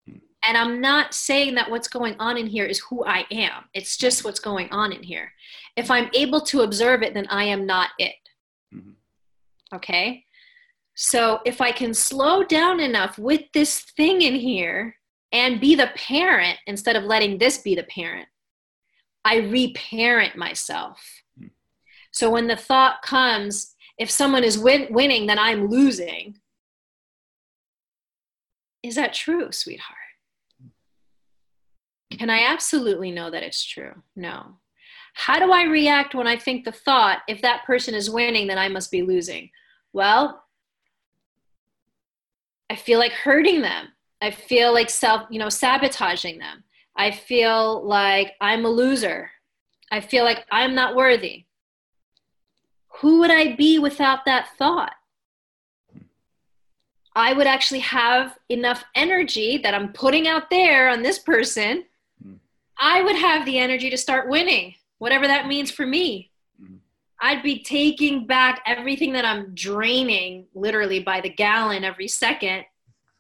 [0.09, 0.19] Hmm.
[0.47, 3.65] And I'm not saying that what's going on in here is who I am.
[3.75, 5.33] It's just what's going on in here.
[5.77, 8.15] If I'm able to observe it, then I am not it.
[8.75, 9.77] Mm-hmm.
[9.77, 10.25] Okay?
[10.95, 14.97] So if I can slow down enough with this thing in here
[15.33, 18.29] and be the parent instead of letting this be the parent,
[19.25, 21.03] I reparent myself.
[21.39, 21.49] Mm-hmm.
[22.11, 26.37] So when the thought comes, if someone is win- winning, then I'm losing
[28.83, 29.99] is that true, sweetheart?
[32.11, 34.03] Can I absolutely know that it's true?
[34.17, 34.59] No.
[35.15, 38.59] How do I react when I think the thought, if that person is winning, then
[38.59, 39.51] I must be losing?
[39.93, 40.43] Well,
[42.73, 43.89] I feel like hurting them.
[44.23, 46.65] I feel like self, you know, sabotaging them.
[46.97, 49.31] I feel like I'm a loser.
[49.91, 51.45] I feel like I'm not worthy.
[53.01, 54.95] Who would I be without that thought?
[57.15, 61.85] I would actually have enough energy that I'm putting out there on this person.
[62.27, 62.39] Mm.
[62.79, 66.32] I would have the energy to start winning, whatever that means for me.
[67.23, 72.65] I'd be taking back everything that I'm draining literally by the gallon every second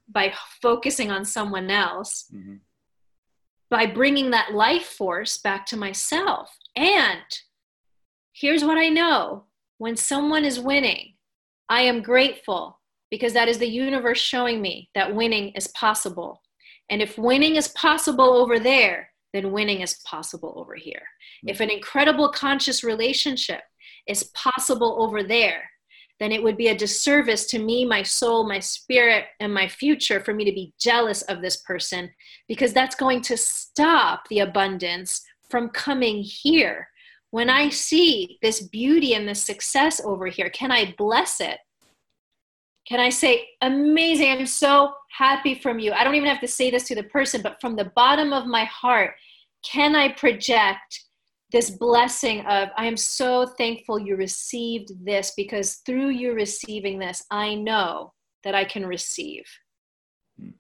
[0.09, 2.57] by focusing on someone else, mm-hmm.
[3.71, 6.59] by bringing that life force back to myself.
[6.75, 7.23] And
[8.33, 9.45] here's what I know
[9.79, 11.15] when someone is winning,
[11.69, 16.43] I am grateful because that is the universe showing me that winning is possible.
[16.91, 21.03] And if winning is possible over there, then winning is possible over here.
[21.47, 23.63] If an incredible conscious relationship
[24.07, 25.69] is possible over there,
[26.21, 30.21] then it would be a disservice to me, my soul, my spirit, and my future
[30.21, 32.11] for me to be jealous of this person
[32.49, 36.89] because that's going to stop the abundance from coming here.
[37.31, 41.59] When I see this beauty and this success over here, can I bless it?
[42.87, 45.93] can I say, amazing, I'm so happy from you.
[45.93, 48.47] I don't even have to say this to the person, but from the bottom of
[48.47, 49.15] my heart,
[49.63, 51.05] can I project
[51.53, 57.25] this blessing of i am so thankful you received this because through you receiving this
[57.31, 58.13] i know
[58.45, 59.45] that i can receive.
[60.39, 60.51] Hmm.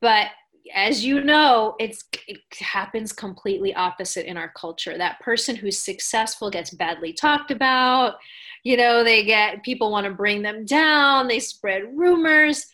[0.00, 0.28] but
[0.74, 4.96] as you know it's it happens completely opposite in our culture.
[4.96, 8.16] That person who's successful gets badly talked about
[8.64, 12.66] you know they get people want to bring them down they spread rumors.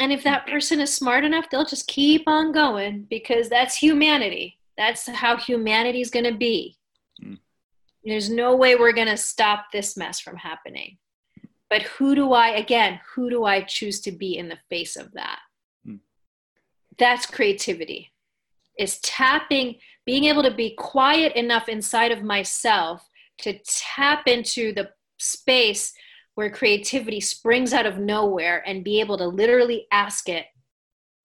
[0.00, 4.57] And if that person is smart enough they'll just keep on going because that's humanity
[4.78, 6.78] that's how humanity is going to be.
[7.22, 7.38] Mm.
[8.04, 10.96] There's no way we're going to stop this mess from happening.
[11.68, 15.12] But who do I, again, who do I choose to be in the face of
[15.12, 15.40] that?
[15.86, 15.98] Mm.
[16.96, 18.12] That's creativity.
[18.78, 19.74] Is tapping,
[20.06, 23.06] being able to be quiet enough inside of myself
[23.38, 25.92] to tap into the space
[26.36, 30.46] where creativity springs out of nowhere and be able to literally ask it,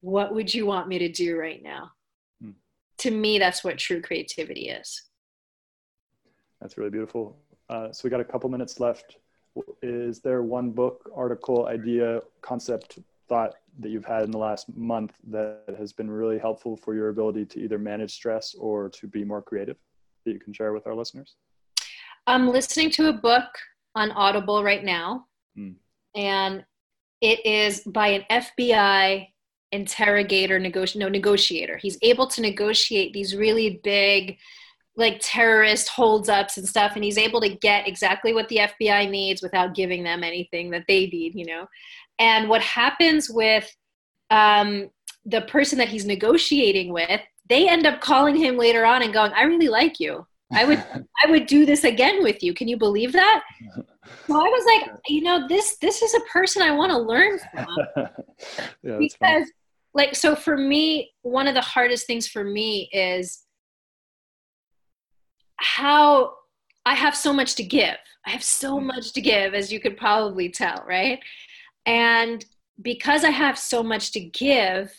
[0.01, 1.91] What would you want me to do right now?
[2.99, 5.03] To me, that's what true creativity is.
[6.61, 7.37] That's really beautiful.
[7.69, 9.17] Uh, so we got a couple minutes left.
[9.81, 15.13] Is there one book, article, idea, concept, thought that you've had in the last month
[15.29, 19.23] that has been really helpful for your ability to either manage stress or to be
[19.23, 19.77] more creative
[20.25, 21.35] that you can share with our listeners?
[22.27, 23.47] I'm listening to a book
[23.95, 25.25] on Audible right now,
[25.57, 25.75] mm.
[26.15, 26.63] and
[27.21, 29.27] it is by an FBI
[29.73, 31.77] interrogator negoti- no negotiator.
[31.77, 34.37] He's able to negotiate these really big
[34.95, 39.09] like terrorist holds ups and stuff and he's able to get exactly what the FBI
[39.09, 41.67] needs without giving them anything that they need you know?
[42.19, 43.67] And what happens with
[44.29, 44.91] um,
[45.25, 49.31] the person that he's negotiating with they end up calling him later on and going
[49.33, 50.25] i really like you.
[50.53, 50.83] I would
[51.25, 52.53] i would do this again with you.
[52.53, 53.43] Can you believe that?
[54.27, 57.39] So i was like you know this this is a person i want to learn
[57.51, 57.67] from.
[58.83, 59.49] Yeah, because
[59.93, 63.43] like so for me one of the hardest things for me is
[65.57, 66.33] how
[66.85, 67.97] i have so much to give.
[68.25, 68.85] I have so mm.
[68.85, 71.19] much to give as you could probably tell right?
[71.85, 72.43] And
[72.81, 74.91] because i have so much to give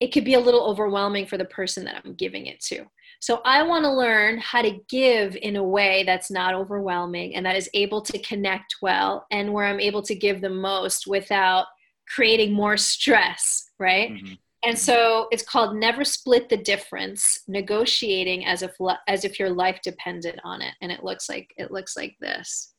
[0.00, 2.84] it could be a little overwhelming for the person that i'm giving it to.
[3.20, 7.44] So i want to learn how to give in a way that's not overwhelming and
[7.44, 11.66] that is able to connect well and where i'm able to give the most without
[12.14, 14.12] creating more stress right?
[14.12, 14.34] Mm-hmm.
[14.64, 18.72] And so it's called Never Split the Difference, negotiating as if
[19.06, 20.74] as if your life depended on it.
[20.82, 22.74] And it looks like it looks like this.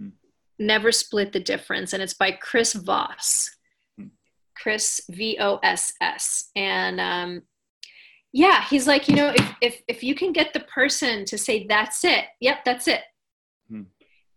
[0.00, 0.12] Mm.
[0.58, 1.94] Never Split the Difference.
[1.94, 3.50] And it's by Chris Voss.
[3.98, 4.10] Mm.
[4.54, 6.50] Chris V O S S.
[6.54, 7.42] And um,
[8.34, 11.66] yeah, he's like, you know, if, if if you can get the person to say
[11.66, 13.02] that's it, yep, that's it.
[13.72, 13.86] Mm.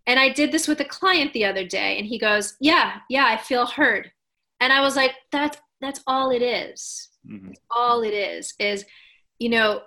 [0.07, 3.25] And I did this with a client the other day, and he goes, Yeah, yeah,
[3.25, 4.11] I feel heard.
[4.61, 7.09] And I was like, that's that's all it is.
[7.27, 7.53] Mm-hmm.
[7.71, 8.85] all it is is
[9.39, 9.81] you know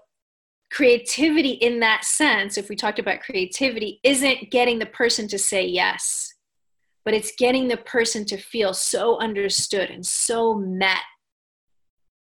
[0.72, 5.64] creativity in that sense if we talked about creativity isn't getting the person to say
[5.64, 6.34] yes
[7.04, 11.04] but it's getting the person to feel so understood and so met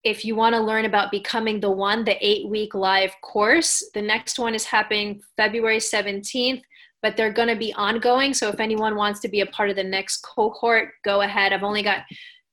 [0.04, 4.02] if you want to learn about becoming the one, the eight week live course, the
[4.02, 6.62] next one is happening February 17th,
[7.02, 8.34] but they're going to be ongoing.
[8.34, 11.54] So if anyone wants to be a part of the next cohort, go ahead.
[11.54, 12.00] I've only got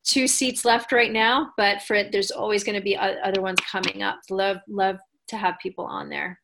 [0.04, 3.58] two seats left right now, but for it, there's always going to be other ones
[3.70, 4.20] coming up.
[4.30, 6.38] Love, love to have people on there.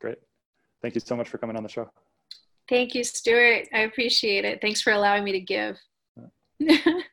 [0.00, 0.18] Great.
[0.82, 1.90] Thank you so much for coming on the show.
[2.68, 3.68] Thank you, Stuart.
[3.72, 4.60] I appreciate it.
[4.60, 5.78] Thanks for allowing me to give.